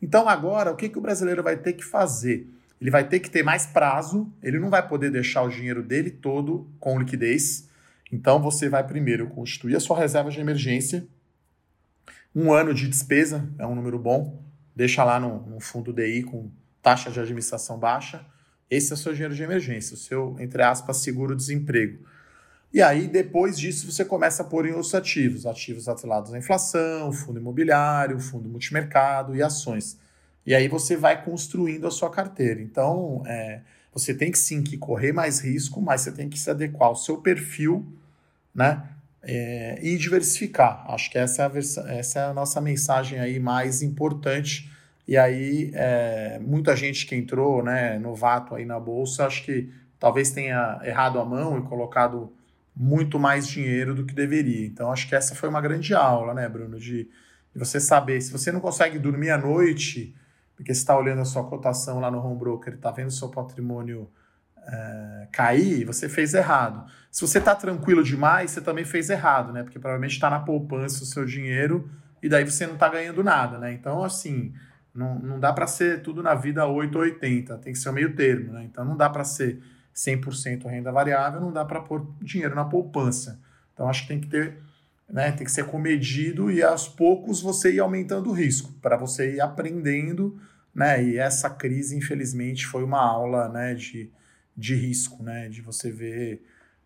Então 0.00 0.28
agora, 0.28 0.70
o 0.70 0.76
que, 0.76 0.88
que 0.88 0.98
o 0.98 1.00
brasileiro 1.00 1.42
vai 1.42 1.56
ter 1.56 1.74
que 1.74 1.84
fazer? 1.84 2.48
Ele 2.80 2.90
vai 2.90 3.06
ter 3.06 3.20
que 3.20 3.30
ter 3.30 3.42
mais 3.42 3.66
prazo, 3.66 4.32
ele 4.42 4.58
não 4.58 4.70
vai 4.70 4.86
poder 4.86 5.10
deixar 5.10 5.42
o 5.42 5.50
dinheiro 5.50 5.82
dele 5.82 6.10
todo 6.10 6.70
com 6.80 6.98
liquidez. 6.98 7.68
Então 8.10 8.40
você 8.40 8.68
vai 8.68 8.86
primeiro 8.86 9.28
constituir 9.28 9.76
a 9.76 9.80
sua 9.80 9.98
reserva 9.98 10.30
de 10.30 10.40
emergência. 10.40 11.06
Um 12.34 12.52
ano 12.52 12.72
de 12.72 12.88
despesa 12.88 13.48
é 13.58 13.66
um 13.66 13.74
número 13.74 13.98
bom. 13.98 14.42
Deixa 14.74 15.04
lá 15.04 15.20
no, 15.20 15.46
no 15.46 15.60
fundo 15.60 15.92
DI 15.92 16.22
com 16.22 16.50
taxa 16.80 17.10
de 17.10 17.20
administração 17.20 17.78
baixa. 17.78 18.24
Esse 18.70 18.92
é 18.92 18.94
o 18.94 18.96
seu 18.96 19.12
dinheiro 19.12 19.34
de 19.34 19.42
emergência, 19.42 19.94
o 19.94 19.98
seu, 19.98 20.36
entre 20.38 20.62
aspas, 20.62 20.98
seguro-desemprego. 20.98 22.04
E 22.72 22.80
aí, 22.80 23.08
depois 23.08 23.58
disso, 23.58 23.90
você 23.90 24.04
começa 24.04 24.42
a 24.42 24.46
pôr 24.46 24.66
em 24.66 24.72
outros 24.72 24.94
ativos, 24.94 25.44
ativos 25.44 25.88
atrelados 25.88 26.32
à 26.32 26.38
inflação, 26.38 27.12
fundo 27.12 27.40
imobiliário, 27.40 28.20
fundo 28.20 28.48
multimercado 28.48 29.34
e 29.34 29.42
ações. 29.42 29.98
E 30.46 30.54
aí 30.54 30.68
você 30.68 30.96
vai 30.96 31.24
construindo 31.24 31.86
a 31.86 31.90
sua 31.90 32.10
carteira. 32.10 32.60
Então, 32.60 33.22
é, 33.26 33.60
você 33.92 34.14
tem 34.14 34.30
que 34.30 34.38
sim 34.38 34.62
que 34.62 34.78
correr 34.78 35.12
mais 35.12 35.40
risco, 35.40 35.80
mas 35.80 36.02
você 36.02 36.12
tem 36.12 36.28
que 36.28 36.38
se 36.38 36.48
adequar 36.48 36.88
ao 36.88 36.96
seu 36.96 37.18
perfil, 37.18 37.84
né? 38.54 38.84
É, 39.22 39.78
e 39.82 39.98
diversificar. 39.98 40.84
Acho 40.88 41.10
que 41.10 41.18
essa 41.18 41.42
é, 41.42 41.46
a 41.46 41.92
essa 41.92 42.20
é 42.20 42.24
a 42.24 42.32
nossa 42.32 42.60
mensagem 42.60 43.18
aí 43.18 43.38
mais 43.38 43.82
importante 43.82 44.70
e 45.10 45.16
aí, 45.16 45.72
é, 45.74 46.38
muita 46.38 46.76
gente 46.76 47.04
que 47.04 47.16
entrou, 47.16 47.64
né, 47.64 47.98
novato 47.98 48.54
aí 48.54 48.64
na 48.64 48.78
bolsa, 48.78 49.26
acho 49.26 49.42
que 49.42 49.68
talvez 49.98 50.30
tenha 50.30 50.80
errado 50.84 51.18
a 51.18 51.24
mão 51.24 51.58
e 51.58 51.62
colocado 51.62 52.32
muito 52.82 53.18
mais 53.18 53.46
dinheiro 53.46 53.94
do 53.94 54.06
que 54.06 54.14
deveria. 54.14 54.66
Então, 54.66 54.90
acho 54.90 55.06
que 55.06 55.14
essa 55.14 55.34
foi 55.34 55.50
uma 55.50 55.60
grande 55.60 55.92
aula, 55.92 56.32
né, 56.32 56.48
Bruno, 56.48 56.78
de, 56.78 57.04
de 57.04 57.58
você 57.58 57.78
saber. 57.78 58.18
Se 58.22 58.32
você 58.32 58.50
não 58.50 58.58
consegue 58.58 58.98
dormir 58.98 59.28
à 59.28 59.36
noite, 59.36 60.16
porque 60.56 60.72
você 60.72 60.80
está 60.80 60.96
olhando 60.96 61.20
a 61.20 61.26
sua 61.26 61.44
cotação 61.44 62.00
lá 62.00 62.10
no 62.10 62.24
home 62.24 62.38
broker, 62.38 62.72
está 62.72 62.90
vendo 62.90 63.10
seu 63.10 63.28
patrimônio 63.28 64.10
é, 64.66 65.28
cair, 65.30 65.84
você 65.84 66.08
fez 66.08 66.32
errado. 66.32 66.90
Se 67.10 67.20
você 67.20 67.36
está 67.36 67.54
tranquilo 67.54 68.02
demais, 68.02 68.52
você 68.52 68.62
também 68.62 68.86
fez 68.86 69.10
errado, 69.10 69.52
né? 69.52 69.62
Porque 69.62 69.78
provavelmente 69.78 70.12
está 70.12 70.30
na 70.30 70.40
poupança 70.40 71.02
o 71.02 71.06
seu 71.06 71.26
dinheiro 71.26 71.86
e 72.22 72.30
daí 72.30 72.44
você 72.44 72.66
não 72.66 72.74
está 72.74 72.88
ganhando 72.88 73.22
nada, 73.22 73.58
né? 73.58 73.74
Então, 73.74 74.02
assim, 74.02 74.54
não, 74.94 75.18
não 75.18 75.38
dá 75.38 75.52
para 75.52 75.66
ser 75.66 76.00
tudo 76.00 76.22
na 76.22 76.34
vida 76.34 76.66
8 76.66 76.96
ou 76.96 77.02
80, 77.02 77.58
tem 77.58 77.74
que 77.74 77.78
ser 77.78 77.90
o 77.90 77.92
meio 77.92 78.14
termo, 78.14 78.54
né? 78.54 78.64
Então 78.64 78.86
não 78.86 78.96
dá 78.96 79.10
para 79.10 79.22
ser 79.22 79.60
100% 79.94 80.66
renda 80.66 80.92
variável, 80.92 81.40
não 81.40 81.52
dá 81.52 81.64
para 81.64 81.80
pôr 81.80 82.06
dinheiro 82.20 82.54
na 82.54 82.64
poupança. 82.64 83.40
Então 83.74 83.88
acho 83.88 84.02
que 84.02 84.08
tem 84.08 84.20
que 84.20 84.28
ter, 84.28 84.58
né, 85.08 85.32
tem 85.32 85.44
que 85.44 85.52
ser 85.52 85.66
comedido 85.66 86.50
e 86.50 86.62
aos 86.62 86.88
poucos 86.88 87.40
você 87.40 87.72
ir 87.72 87.80
aumentando 87.80 88.30
o 88.30 88.32
risco, 88.32 88.72
para 88.80 88.96
você 88.96 89.34
ir 89.34 89.40
aprendendo, 89.40 90.40
né? 90.74 91.02
E 91.02 91.18
essa 91.18 91.50
crise, 91.50 91.96
infelizmente, 91.96 92.66
foi 92.66 92.84
uma 92.84 93.00
aula, 93.00 93.48
né, 93.48 93.74
de, 93.74 94.10
de 94.56 94.74
risco, 94.74 95.22
né, 95.22 95.48
de 95.48 95.60
você 95.60 95.90
ver 95.90 96.42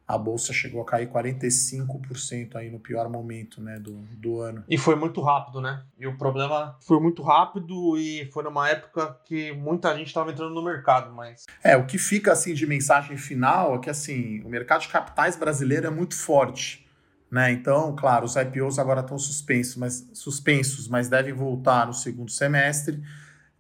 a 0.07 0.19
bolsa 0.19 0.53
chegou 0.53 0.83
a 0.83 0.85
cair 0.85 1.09
45% 1.09 2.57
aí 2.57 2.71
no 2.71 2.79
pior 2.79 3.09
momento 3.09 3.63
né, 3.63 3.79
do, 3.79 3.93
do 4.13 4.41
ano. 4.41 4.63
E 4.69 4.77
foi 4.77 4.95
muito 4.95 5.23
rápido, 5.23 5.63
né? 5.63 5.83
E 5.99 6.07
o 6.07 6.17
problema 6.19 6.77
foi 6.83 7.01
muito 7.01 7.23
rápido 7.23 7.97
e 7.97 8.31
foi 8.31 8.45
numa 8.45 8.69
época 8.69 9.19
que 9.25 9.53
muita 9.53 9.97
gente 9.97 10.09
estava 10.09 10.31
entrando 10.31 10.55
no 10.55 10.63
mercado, 10.63 11.13
mas... 11.15 11.47
É, 11.63 11.75
o 11.77 11.87
que 11.87 11.97
fica 11.97 12.33
assim 12.33 12.53
de 12.53 12.67
mensagem 12.67 13.17
final 13.17 13.77
é 13.77 13.79
que 13.79 13.89
assim, 13.89 14.43
o 14.43 14.49
mercado 14.49 14.83
de 14.83 14.89
capitais 14.89 15.37
brasileiro 15.37 15.87
é 15.87 15.91
muito 15.91 16.15
forte. 16.15 16.87
Né? 17.31 17.51
Então, 17.53 17.97
claro, 17.97 18.27
os 18.27 18.37
IPOs 18.37 18.79
agora 18.79 19.01
estão 19.01 19.19
suspensos, 19.19 19.77
mas, 19.77 20.09
suspensos, 20.13 20.87
mas 20.87 21.09
devem 21.09 21.33
voltar 21.33 21.87
no 21.87 21.95
segundo 21.95 22.31
semestre. 22.31 23.03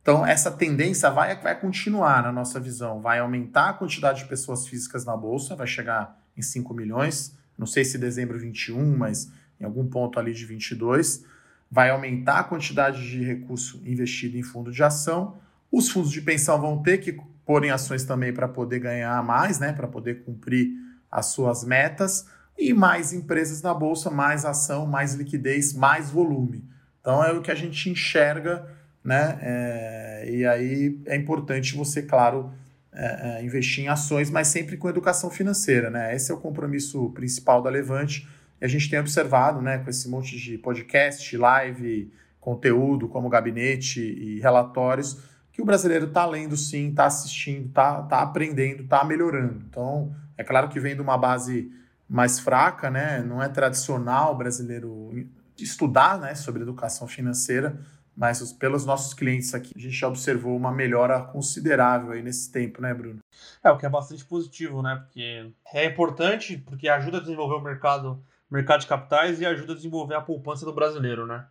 Então, 0.02 0.24
essa 0.24 0.50
tendência 0.50 1.10
vai, 1.10 1.34
vai 1.40 1.58
continuar 1.58 2.22
na 2.22 2.30
nossa 2.30 2.60
visão. 2.60 3.00
Vai 3.00 3.18
aumentar 3.18 3.70
a 3.70 3.72
quantidade 3.72 4.18
de 4.18 4.28
pessoas 4.28 4.68
físicas 4.68 5.06
na 5.06 5.16
Bolsa, 5.16 5.56
vai 5.56 5.66
chegar 5.66 6.22
em 6.36 6.42
5 6.42 6.72
milhões, 6.74 7.36
não 7.58 7.66
sei 7.66 7.84
se 7.84 7.98
dezembro 7.98 8.38
21, 8.38 8.96
mas 8.96 9.30
em 9.60 9.64
algum 9.64 9.86
ponto 9.86 10.18
ali 10.18 10.32
de 10.32 10.44
22, 10.44 11.24
vai 11.70 11.90
aumentar 11.90 12.40
a 12.40 12.44
quantidade 12.44 13.08
de 13.08 13.22
recurso 13.22 13.80
investido 13.84 14.36
em 14.36 14.42
fundo 14.42 14.70
de 14.70 14.82
ação. 14.82 15.36
Os 15.70 15.90
fundos 15.90 16.10
de 16.10 16.20
pensão 16.20 16.60
vão 16.60 16.82
ter 16.82 16.98
que 16.98 17.18
pôr 17.44 17.64
em 17.64 17.70
ações 17.70 18.04
também 18.04 18.32
para 18.32 18.48
poder 18.48 18.80
ganhar 18.80 19.22
mais, 19.22 19.58
né, 19.58 19.72
para 19.72 19.86
poder 19.86 20.24
cumprir 20.24 20.70
as 21.10 21.26
suas 21.26 21.64
metas, 21.64 22.26
e 22.56 22.72
mais 22.72 23.12
empresas 23.12 23.62
na 23.62 23.74
bolsa, 23.74 24.10
mais 24.10 24.44
ação, 24.44 24.86
mais 24.86 25.14
liquidez, 25.14 25.72
mais 25.72 26.10
volume. 26.10 26.64
Então 27.00 27.22
é 27.22 27.32
o 27.32 27.42
que 27.42 27.50
a 27.50 27.54
gente 27.54 27.90
enxerga, 27.90 28.66
né? 29.02 29.38
É, 29.42 30.30
e 30.30 30.46
aí 30.46 31.00
é 31.06 31.16
importante 31.16 31.76
você, 31.76 32.02
claro, 32.02 32.52
é, 32.94 33.38
é, 33.40 33.44
investir 33.44 33.84
em 33.84 33.88
ações, 33.88 34.30
mas 34.30 34.48
sempre 34.48 34.76
com 34.76 34.88
educação 34.88 35.28
financeira, 35.28 35.90
né? 35.90 36.14
Esse 36.14 36.30
é 36.30 36.34
o 36.34 36.38
compromisso 36.38 37.10
principal 37.10 37.60
da 37.60 37.68
Levante. 37.68 38.28
E 38.60 38.64
a 38.64 38.68
gente 38.68 38.88
tem 38.88 38.98
observado, 38.98 39.60
né, 39.60 39.78
com 39.78 39.90
esse 39.90 40.08
monte 40.08 40.38
de 40.38 40.56
podcast, 40.58 41.36
live, 41.36 42.12
conteúdo 42.40 43.08
como 43.08 43.28
gabinete 43.28 44.00
e 44.00 44.38
relatórios, 44.40 45.18
que 45.52 45.60
o 45.60 45.64
brasileiro 45.64 46.06
está 46.06 46.24
lendo 46.26 46.56
sim, 46.56 46.90
está 46.90 47.06
assistindo, 47.06 47.66
está 47.68 48.02
tá 48.02 48.20
aprendendo, 48.20 48.82
está 48.84 49.04
melhorando. 49.04 49.64
Então, 49.68 50.14
é 50.36 50.44
claro 50.44 50.68
que 50.68 50.78
vem 50.78 50.94
de 50.94 51.02
uma 51.02 51.16
base 51.16 51.70
mais 52.08 52.38
fraca, 52.38 52.90
né? 52.90 53.22
Não 53.26 53.42
é 53.42 53.48
tradicional 53.48 54.34
o 54.34 54.36
brasileiro 54.36 55.10
estudar 55.58 56.18
né, 56.18 56.34
sobre 56.34 56.62
educação 56.62 57.06
financeira, 57.06 57.78
mas 58.16 58.52
pelos 58.52 58.86
nossos 58.86 59.12
clientes 59.12 59.54
aqui, 59.54 59.72
a 59.76 59.78
gente 59.78 59.94
já 59.94 60.08
observou 60.08 60.56
uma 60.56 60.70
melhora 60.70 61.20
considerável 61.20 62.12
aí 62.12 62.22
nesse 62.22 62.50
tempo, 62.50 62.80
né, 62.80 62.94
Bruno? 62.94 63.20
É, 63.62 63.70
o 63.70 63.76
que 63.76 63.86
é 63.86 63.88
bastante 63.88 64.24
positivo, 64.24 64.82
né? 64.82 65.02
Porque 65.04 65.50
é 65.72 65.84
importante, 65.84 66.56
porque 66.58 66.88
ajuda 66.88 67.18
a 67.18 67.20
desenvolver 67.20 67.56
o 67.56 67.60
mercado, 67.60 68.22
mercado 68.50 68.80
de 68.80 68.86
capitais 68.86 69.40
e 69.40 69.46
ajuda 69.46 69.72
a 69.72 69.76
desenvolver 69.76 70.14
a 70.14 70.20
poupança 70.20 70.64
do 70.64 70.72
brasileiro, 70.72 71.26
né? 71.26 71.44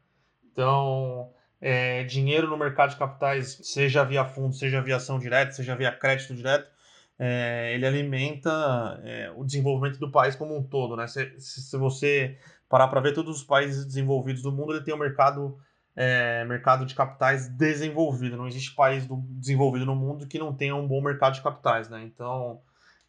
Então, 0.51 1.29
é, 1.59 2.03
dinheiro 2.03 2.47
no 2.47 2.57
mercado 2.57 2.91
de 2.91 2.97
capitais, 2.97 3.59
seja 3.63 4.05
via 4.05 4.23
fundo, 4.23 4.55
seja 4.55 4.81
via 4.81 4.95
ação 4.95 5.19
direta, 5.19 5.51
seja 5.51 5.75
via 5.75 5.91
crédito 5.91 6.33
direto, 6.33 6.71
é, 7.19 7.73
ele 7.73 7.85
alimenta 7.85 9.01
é, 9.03 9.31
o 9.35 9.43
desenvolvimento 9.43 9.99
do 9.99 10.11
país 10.11 10.35
como 10.35 10.57
um 10.57 10.63
todo, 10.63 10.95
né? 10.95 11.07
Se, 11.07 11.33
se 11.39 11.77
você 11.77 12.37
parar 12.69 12.87
para 12.87 13.01
ver 13.01 13.13
todos 13.13 13.37
os 13.37 13.43
países 13.43 13.85
desenvolvidos 13.85 14.41
do 14.41 14.51
mundo, 14.51 14.73
ele 14.73 14.83
tem 14.83 14.93
um 14.93 14.97
mercado 14.97 15.59
é, 15.95 16.43
mercado 16.45 16.85
de 16.85 16.95
capitais 16.95 17.47
desenvolvido. 17.47 18.37
Não 18.37 18.47
existe 18.47 18.73
país 18.75 19.05
do, 19.05 19.17
desenvolvido 19.29 19.85
no 19.85 19.95
mundo 19.95 20.27
que 20.27 20.39
não 20.39 20.53
tenha 20.53 20.75
um 20.75 20.87
bom 20.87 21.01
mercado 21.01 21.35
de 21.35 21.41
capitais, 21.41 21.89
né? 21.89 22.03
Então 22.03 22.59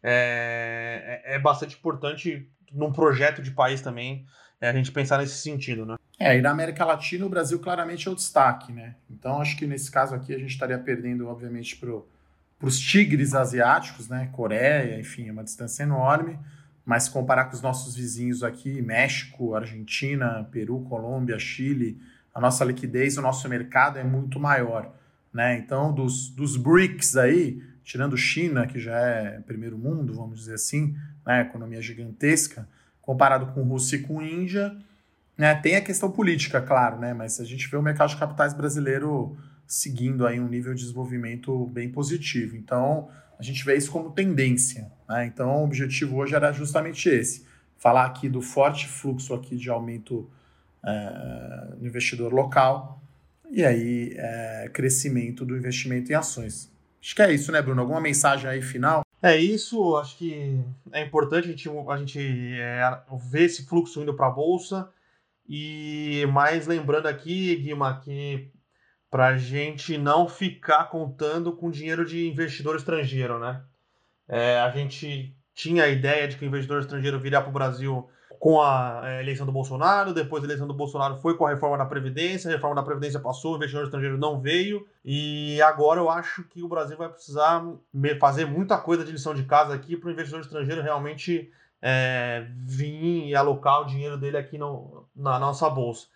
é, 0.03 1.21
é, 1.25 1.35
é 1.35 1.39
bastante 1.39 1.75
importante 1.75 2.49
num 2.71 2.91
projeto 2.91 3.41
de 3.41 3.51
país 3.51 3.81
também 3.81 4.25
é, 4.61 4.69
a 4.69 4.73
gente 4.73 4.91
pensar 4.91 5.17
nesse 5.17 5.37
sentido, 5.37 5.85
né? 5.85 5.95
É, 6.19 6.37
e 6.37 6.41
na 6.41 6.51
América 6.51 6.85
Latina 6.85 7.25
o 7.25 7.29
Brasil 7.29 7.59
claramente 7.59 8.07
é 8.07 8.11
o 8.11 8.15
destaque, 8.15 8.71
né? 8.71 8.95
Então 9.09 9.41
acho 9.41 9.57
que 9.57 9.67
nesse 9.67 9.91
caso 9.91 10.15
aqui 10.15 10.33
a 10.33 10.39
gente 10.39 10.51
estaria 10.51 10.77
perdendo, 10.77 11.27
obviamente, 11.27 11.75
para 11.75 11.91
os 12.61 12.79
tigres 12.79 13.33
asiáticos, 13.33 14.07
né? 14.07 14.29
Coreia, 14.31 14.99
enfim, 14.99 15.27
é 15.27 15.31
uma 15.31 15.43
distância 15.43 15.83
enorme. 15.83 16.39
Mas 16.85 17.03
se 17.03 17.11
comparar 17.11 17.45
com 17.45 17.55
os 17.55 17.61
nossos 17.61 17.95
vizinhos 17.95 18.43
aqui, 18.43 18.79
México, 18.81 19.55
Argentina, 19.55 20.47
Peru, 20.51 20.81
Colômbia, 20.81 21.39
Chile, 21.39 21.99
a 22.35 22.41
nossa 22.41 22.65
liquidez, 22.65 23.17
o 23.17 23.21
nosso 23.21 23.47
mercado 23.47 23.97
é 23.97 24.03
muito 24.03 24.37
maior. 24.37 24.93
Né? 25.33 25.57
Então, 25.57 25.93
dos, 25.93 26.27
dos 26.27 26.57
BRICS 26.57 27.15
aí, 27.15 27.63
tirando 27.81 28.17
China, 28.17 28.67
que 28.67 28.77
já 28.77 28.97
é 28.97 29.39
primeiro 29.39 29.77
mundo, 29.77 30.13
vamos 30.13 30.39
dizer 30.39 30.55
assim, 30.55 30.93
né? 31.25 31.41
economia 31.41 31.81
gigantesca, 31.81 32.67
comparado 33.01 33.47
com 33.53 33.63
Rússia 33.63 33.95
e 33.95 34.01
com 34.01 34.21
Índia, 34.21 34.75
né? 35.37 35.55
tem 35.55 35.77
a 35.77 35.81
questão 35.81 36.11
política, 36.11 36.61
claro, 36.61 36.99
né? 36.99 37.13
mas 37.13 37.39
a 37.39 37.45
gente 37.45 37.69
vê 37.69 37.77
o 37.77 37.81
mercado 37.81 38.09
de 38.09 38.17
capitais 38.17 38.53
brasileiro 38.53 39.37
seguindo 39.65 40.27
aí 40.27 40.39
um 40.39 40.47
nível 40.49 40.73
de 40.73 40.81
desenvolvimento 40.81 41.67
bem 41.67 41.89
positivo. 41.89 42.57
Então, 42.57 43.07
a 43.39 43.43
gente 43.43 43.63
vê 43.63 43.77
isso 43.77 43.91
como 43.91 44.11
tendência. 44.11 44.91
Né? 45.07 45.25
Então, 45.25 45.61
o 45.61 45.63
objetivo 45.63 46.17
hoje 46.17 46.35
era 46.35 46.51
justamente 46.51 47.07
esse, 47.07 47.45
falar 47.77 48.05
aqui 48.05 48.27
do 48.27 48.41
forte 48.41 48.89
fluxo 48.89 49.33
aqui 49.33 49.55
de 49.55 49.69
aumento 49.69 50.29
é, 50.85 51.75
no 51.79 51.87
investidor 51.87 52.33
local 52.33 53.01
e 53.49 53.63
aí 53.63 54.13
é, 54.15 54.69
crescimento 54.73 55.45
do 55.45 55.57
investimento 55.57 56.11
em 56.11 56.15
ações. 56.15 56.71
Acho 57.01 57.15
que 57.15 57.21
é 57.21 57.31
isso, 57.31 57.51
né, 57.51 57.61
Bruno? 57.61 57.81
Alguma 57.81 58.01
mensagem 58.01 58.49
aí 58.49 58.61
final? 58.61 59.03
É 59.21 59.35
isso, 59.37 59.95
acho 59.97 60.17
que 60.17 60.59
é 60.91 61.01
importante 61.01 61.47
a 61.47 61.51
gente, 61.51 61.69
a 61.69 61.97
gente 61.97 62.19
é, 62.59 63.01
ver 63.29 63.43
esse 63.45 63.65
fluxo 63.65 64.01
indo 64.01 64.13
para 64.13 64.27
a 64.27 64.31
bolsa. 64.31 64.89
E 65.47 66.25
mais 66.31 66.67
lembrando 66.67 67.07
aqui, 67.07 67.55
Guima, 67.55 67.99
que 68.01 68.51
para 69.09 69.27
a 69.27 69.37
gente 69.37 69.97
não 69.97 70.27
ficar 70.27 70.85
contando 70.85 71.53
com 71.53 71.71
dinheiro 71.71 72.05
de 72.05 72.27
investidor 72.27 72.75
estrangeiro, 72.75 73.39
né? 73.39 73.63
É, 74.27 74.59
a 74.59 74.69
gente 74.71 75.35
tinha 75.53 75.83
a 75.83 75.87
ideia 75.87 76.27
de 76.27 76.35
que 76.35 76.43
o 76.43 76.47
investidor 76.47 76.81
estrangeiro 76.81 77.19
viria 77.19 77.39
para 77.39 77.49
o 77.49 77.53
Brasil 77.53 78.09
com 78.39 78.61
a 78.61 79.01
é, 79.03 79.21
eleição 79.21 79.45
do 79.45 79.51
Bolsonaro, 79.51 80.13
depois 80.13 80.41
da 80.41 80.47
eleição 80.47 80.67
do 80.67 80.73
Bolsonaro 80.73 81.15
foi 81.17 81.37
com 81.37 81.45
a 81.45 81.49
reforma 81.49 81.77
da 81.77 81.85
Previdência, 81.85 82.49
a 82.49 82.53
reforma 82.53 82.75
da 82.75 82.83
Previdência 82.83 83.19
passou, 83.19 83.53
o 83.53 83.55
investidor 83.55 83.85
estrangeiro 83.85 84.17
não 84.17 84.39
veio, 84.39 84.85
e 85.03 85.61
agora 85.61 85.99
eu 85.99 86.09
acho 86.09 86.43
que 86.43 86.61
o 86.61 86.67
Brasil 86.67 86.97
vai 86.97 87.09
precisar 87.09 87.63
fazer 88.19 88.45
muita 88.45 88.77
coisa 88.77 89.03
de 89.03 89.11
lição 89.11 89.33
de 89.33 89.43
casa 89.43 89.73
aqui 89.73 89.95
para 89.95 90.09
o 90.09 90.11
investidor 90.11 90.41
estrangeiro 90.41 90.81
realmente 90.81 91.51
é, 91.81 92.47
vir 92.65 93.27
e 93.27 93.35
alocar 93.35 93.81
o 93.81 93.85
dinheiro 93.85 94.17
dele 94.17 94.37
aqui 94.37 94.57
no, 94.57 95.07
na 95.15 95.39
nossa 95.39 95.69
bolsa. 95.69 96.07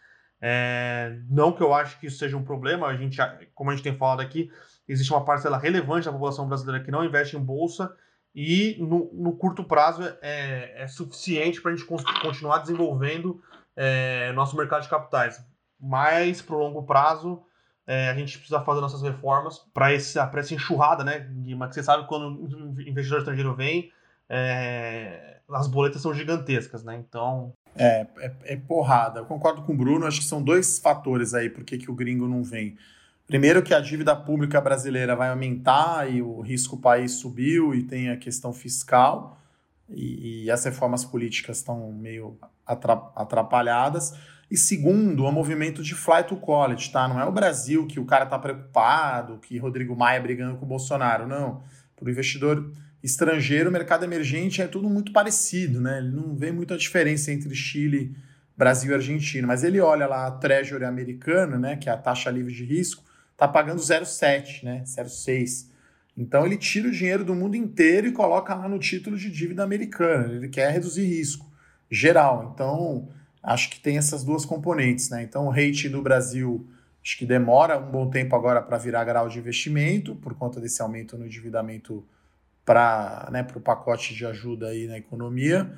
É, 0.41 1.17
não 1.30 1.52
que 1.52 1.62
eu 1.62 1.74
acho 1.74 2.00
que 2.00 2.08
isso 2.08 2.17
seja 2.17 2.38
um 2.38 2.43
problema, 2.43 2.88
a 2.88 2.95
gente, 2.95 3.17
como 3.54 3.69
a 3.69 3.76
gente 3.76 3.84
tem 3.84 3.95
falado 3.95 4.22
aqui, 4.22 4.52
existe 4.88 5.12
uma 5.12 5.24
parcela 5.24 5.58
relevante 5.58 6.06
da 6.06 6.12
população 6.12 6.48
brasileira 6.48 6.84
que 6.84 6.91
não 6.91 7.04
investe 7.04 7.36
em 7.36 7.39
bolsa, 7.39 7.93
e 8.41 8.78
no, 8.80 9.10
no 9.12 9.34
curto 9.34 9.65
prazo 9.65 10.02
é, 10.21 10.84
é 10.84 10.88
suficiente 10.88 11.62
para 11.62 11.73
a 11.73 11.75
gente 11.75 11.86
continuar 11.86 12.60
desenvolvendo 12.60 13.41
é, 13.75 14.32
nosso 14.32 14.56
mercado 14.56 14.84
de 14.84 14.88
capitais. 14.88 15.45
Mas 15.78 16.41
para 16.41 16.56
o 16.56 16.60
longo 16.60 16.84
prazo 16.84 17.43
é, 17.86 18.10
a 18.10 18.13
gente 18.13 18.38
precisa 18.38 18.62
fazer 18.62 18.80
nossas 18.80 19.02
reformas 19.02 19.60
para 19.73 19.91
essa 19.91 20.54
enxurrada, 20.54 21.04
né? 21.04 21.30
Que 21.43 21.54
você 21.54 21.84
sabe 21.84 22.08
quando 22.08 22.41
o 22.41 22.82
investidor 22.82 23.19
estrangeiro 23.19 23.54
vem, 23.56 23.91
é, 24.30 25.39
as 25.49 25.67
boletas 25.67 26.02
são 26.02 26.13
gigantescas, 26.13 26.82
né? 26.82 26.95
Então. 26.95 27.52
É, 27.75 28.08
é, 28.19 28.36
é, 28.45 28.56
porrada. 28.56 29.19
Eu 29.19 29.25
concordo 29.25 29.63
com 29.63 29.73
o 29.73 29.78
Bruno, 29.78 30.06
acho 30.06 30.19
que 30.19 30.25
são 30.25 30.41
dois 30.41 30.80
fatores 30.80 31.34
aí 31.34 31.49
por 31.49 31.65
que 31.65 31.91
o 31.91 31.95
gringo 31.95 32.25
não 32.25 32.41
vem. 32.41 32.78
Primeiro 33.29 33.61
que 33.61 33.75
a 33.75 33.79
dívida 33.79 34.15
pública 34.15 34.59
brasileira 34.59 35.15
vai 35.15 35.29
aumentar 35.29 36.11
e 36.11 36.19
o 36.19 36.41
risco 36.41 36.75
país 36.75 37.11
subiu 37.11 37.75
e 37.75 37.83
tem 37.83 38.09
a 38.09 38.17
questão 38.17 38.51
fiscal 38.51 39.39
e, 39.87 40.45
e 40.45 40.51
as 40.51 40.65
reformas 40.65 41.05
políticas 41.05 41.57
estão 41.57 41.91
meio 41.91 42.39
atrapalhadas. 42.65 44.15
E 44.49 44.57
segundo, 44.57 45.25
o 45.25 45.31
movimento 45.31 45.83
de 45.83 45.93
flight 45.93 46.29
to 46.29 46.37
college, 46.37 46.91
tá? 46.91 47.07
Não 47.07 47.19
é 47.19 47.25
o 47.25 47.31
Brasil 47.31 47.85
que 47.85 47.99
o 47.99 48.05
cara 48.05 48.25
tá 48.25 48.39
preocupado, 48.39 49.37
que 49.37 49.59
Rodrigo 49.59 49.95
Maia 49.95 50.19
brigando 50.19 50.57
com 50.57 50.65
o 50.65 50.67
Bolsonaro, 50.67 51.27
não. 51.27 51.61
Para 51.95 52.07
o 52.07 52.09
investidor 52.09 52.73
estrangeiro, 53.03 53.69
o 53.69 53.71
mercado 53.71 54.05
emergente 54.05 54.59
é 54.59 54.65
tudo 54.65 54.89
muito 54.89 55.13
parecido, 55.13 55.79
né? 55.79 55.99
Ele 55.99 56.09
não 56.09 56.35
vê 56.35 56.51
muita 56.51 56.75
diferença 56.75 57.31
entre 57.31 57.53
Chile, 57.53 58.15
Brasil 58.57 58.91
e 58.91 58.95
Argentina, 58.95 59.45
mas 59.45 59.63
ele 59.63 59.79
olha 59.79 60.07
lá 60.07 60.25
a 60.25 60.31
Treasury 60.31 60.83
americana, 60.83 61.59
né, 61.59 61.75
que 61.75 61.87
é 61.87 61.91
a 61.91 61.97
taxa 61.97 62.31
livre 62.31 62.53
de 62.53 62.65
risco, 62.65 63.03
está 63.39 63.47
pagando 63.47 63.80
0,7, 63.80 64.63
né? 64.63 64.84
0,6. 64.86 65.69
Então 66.17 66.45
ele 66.45 66.58
tira 66.58 66.89
o 66.89 66.91
dinheiro 66.91 67.23
do 67.23 67.34
mundo 67.34 67.56
inteiro 67.56 68.08
e 68.08 68.12
coloca 68.12 68.54
lá 68.54 68.67
no 68.67 68.78
título 68.78 69.15
de 69.15 69.32
dívida 69.32 69.63
americana. 69.63 70.34
Ele 70.34 70.49
quer 70.49 70.69
reduzir 70.69 71.06
risco 71.06 71.49
geral. 71.89 72.52
Então 72.54 73.08
acho 73.41 73.69
que 73.69 73.80
tem 73.80 73.97
essas 73.97 74.25
duas 74.25 74.43
componentes, 74.43 75.10
né? 75.10 75.23
Então 75.23 75.47
o 75.47 75.49
rate 75.49 75.88
do 75.88 76.02
Brasil 76.02 76.67
acho 77.02 77.17
que 77.17 77.25
demora 77.25 77.80
um 77.80 77.89
bom 77.89 78.10
tempo 78.10 78.36
agora 78.36 78.62
para 78.62 78.78
virar 78.78 79.06
grau 79.06 79.30
de 79.30 79.39
investimento 79.39 80.13
por 80.15 80.34
conta 80.34 80.60
desse 80.60 80.82
aumento 80.82 81.17
no 81.17 81.25
endividamento 81.25 82.06
para 82.65 83.30
né, 83.32 83.47
o 83.56 83.62
pacote 83.62 84.13
de 84.13 84.25
ajuda 84.25 84.67
aí 84.67 84.86
na 84.86 84.97
economia. 84.97 85.73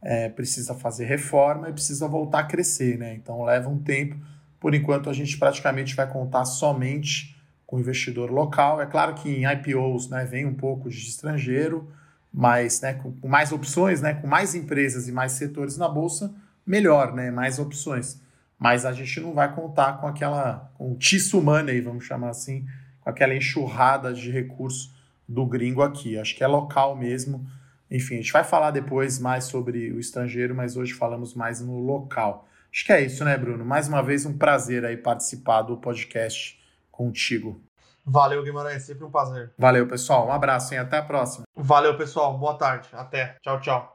É, 0.00 0.30
precisa 0.30 0.74
fazer 0.74 1.04
reforma 1.04 1.68
e 1.68 1.72
precisa 1.74 2.08
voltar 2.08 2.40
a 2.40 2.44
crescer, 2.44 2.96
né? 2.98 3.14
Então 3.14 3.44
leva 3.44 3.68
um 3.68 3.78
tempo. 3.78 4.16
Por 4.64 4.74
enquanto, 4.74 5.10
a 5.10 5.12
gente 5.12 5.36
praticamente 5.36 5.94
vai 5.94 6.10
contar 6.10 6.46
somente 6.46 7.36
com 7.66 7.78
investidor 7.78 8.30
local. 8.30 8.80
É 8.80 8.86
claro 8.86 9.12
que 9.12 9.28
em 9.28 9.44
IPOs 9.44 10.08
né, 10.08 10.24
vem 10.24 10.46
um 10.46 10.54
pouco 10.54 10.88
de 10.88 10.96
estrangeiro, 10.96 11.92
mas 12.32 12.80
né, 12.80 12.94
com, 12.94 13.12
com 13.12 13.28
mais 13.28 13.52
opções, 13.52 14.00
né, 14.00 14.14
com 14.14 14.26
mais 14.26 14.54
empresas 14.54 15.06
e 15.06 15.12
mais 15.12 15.32
setores 15.32 15.76
na 15.76 15.86
bolsa, 15.86 16.34
melhor, 16.66 17.12
né, 17.12 17.30
mais 17.30 17.58
opções. 17.58 18.18
Mas 18.58 18.86
a 18.86 18.92
gente 18.94 19.20
não 19.20 19.34
vai 19.34 19.54
contar 19.54 19.98
com 20.00 20.06
aquela, 20.06 20.72
com 20.78 20.92
o 20.92 20.96
tissue 20.96 21.42
money, 21.42 21.82
vamos 21.82 22.06
chamar 22.06 22.30
assim, 22.30 22.66
com 23.02 23.10
aquela 23.10 23.34
enxurrada 23.34 24.14
de 24.14 24.30
recursos 24.30 24.94
do 25.28 25.44
gringo 25.44 25.82
aqui. 25.82 26.18
Acho 26.18 26.34
que 26.34 26.42
é 26.42 26.46
local 26.46 26.96
mesmo. 26.96 27.46
Enfim, 27.90 28.14
a 28.14 28.22
gente 28.22 28.32
vai 28.32 28.44
falar 28.44 28.70
depois 28.70 29.18
mais 29.18 29.44
sobre 29.44 29.92
o 29.92 30.00
estrangeiro, 30.00 30.54
mas 30.54 30.74
hoje 30.74 30.94
falamos 30.94 31.34
mais 31.34 31.60
no 31.60 31.80
local. 31.80 32.48
Acho 32.74 32.86
que 32.86 32.92
é 32.92 33.02
isso, 33.02 33.24
né, 33.24 33.36
Bruno? 33.36 33.64
Mais 33.64 33.86
uma 33.86 34.02
vez, 34.02 34.26
um 34.26 34.36
prazer 34.36 34.84
aí 34.84 34.96
participar 34.96 35.62
do 35.62 35.76
podcast 35.76 36.60
contigo. 36.90 37.62
Valeu, 38.04 38.42
Guimarães. 38.42 38.82
Sempre 38.82 39.04
um 39.04 39.10
prazer. 39.12 39.54
Valeu, 39.56 39.86
pessoal. 39.86 40.26
Um 40.26 40.32
abraço 40.32 40.74
e 40.74 40.76
até 40.76 40.98
a 40.98 41.02
próxima. 41.02 41.44
Valeu, 41.54 41.96
pessoal. 41.96 42.36
Boa 42.36 42.58
tarde. 42.58 42.88
Até. 42.92 43.36
Tchau, 43.42 43.60
tchau. 43.60 43.93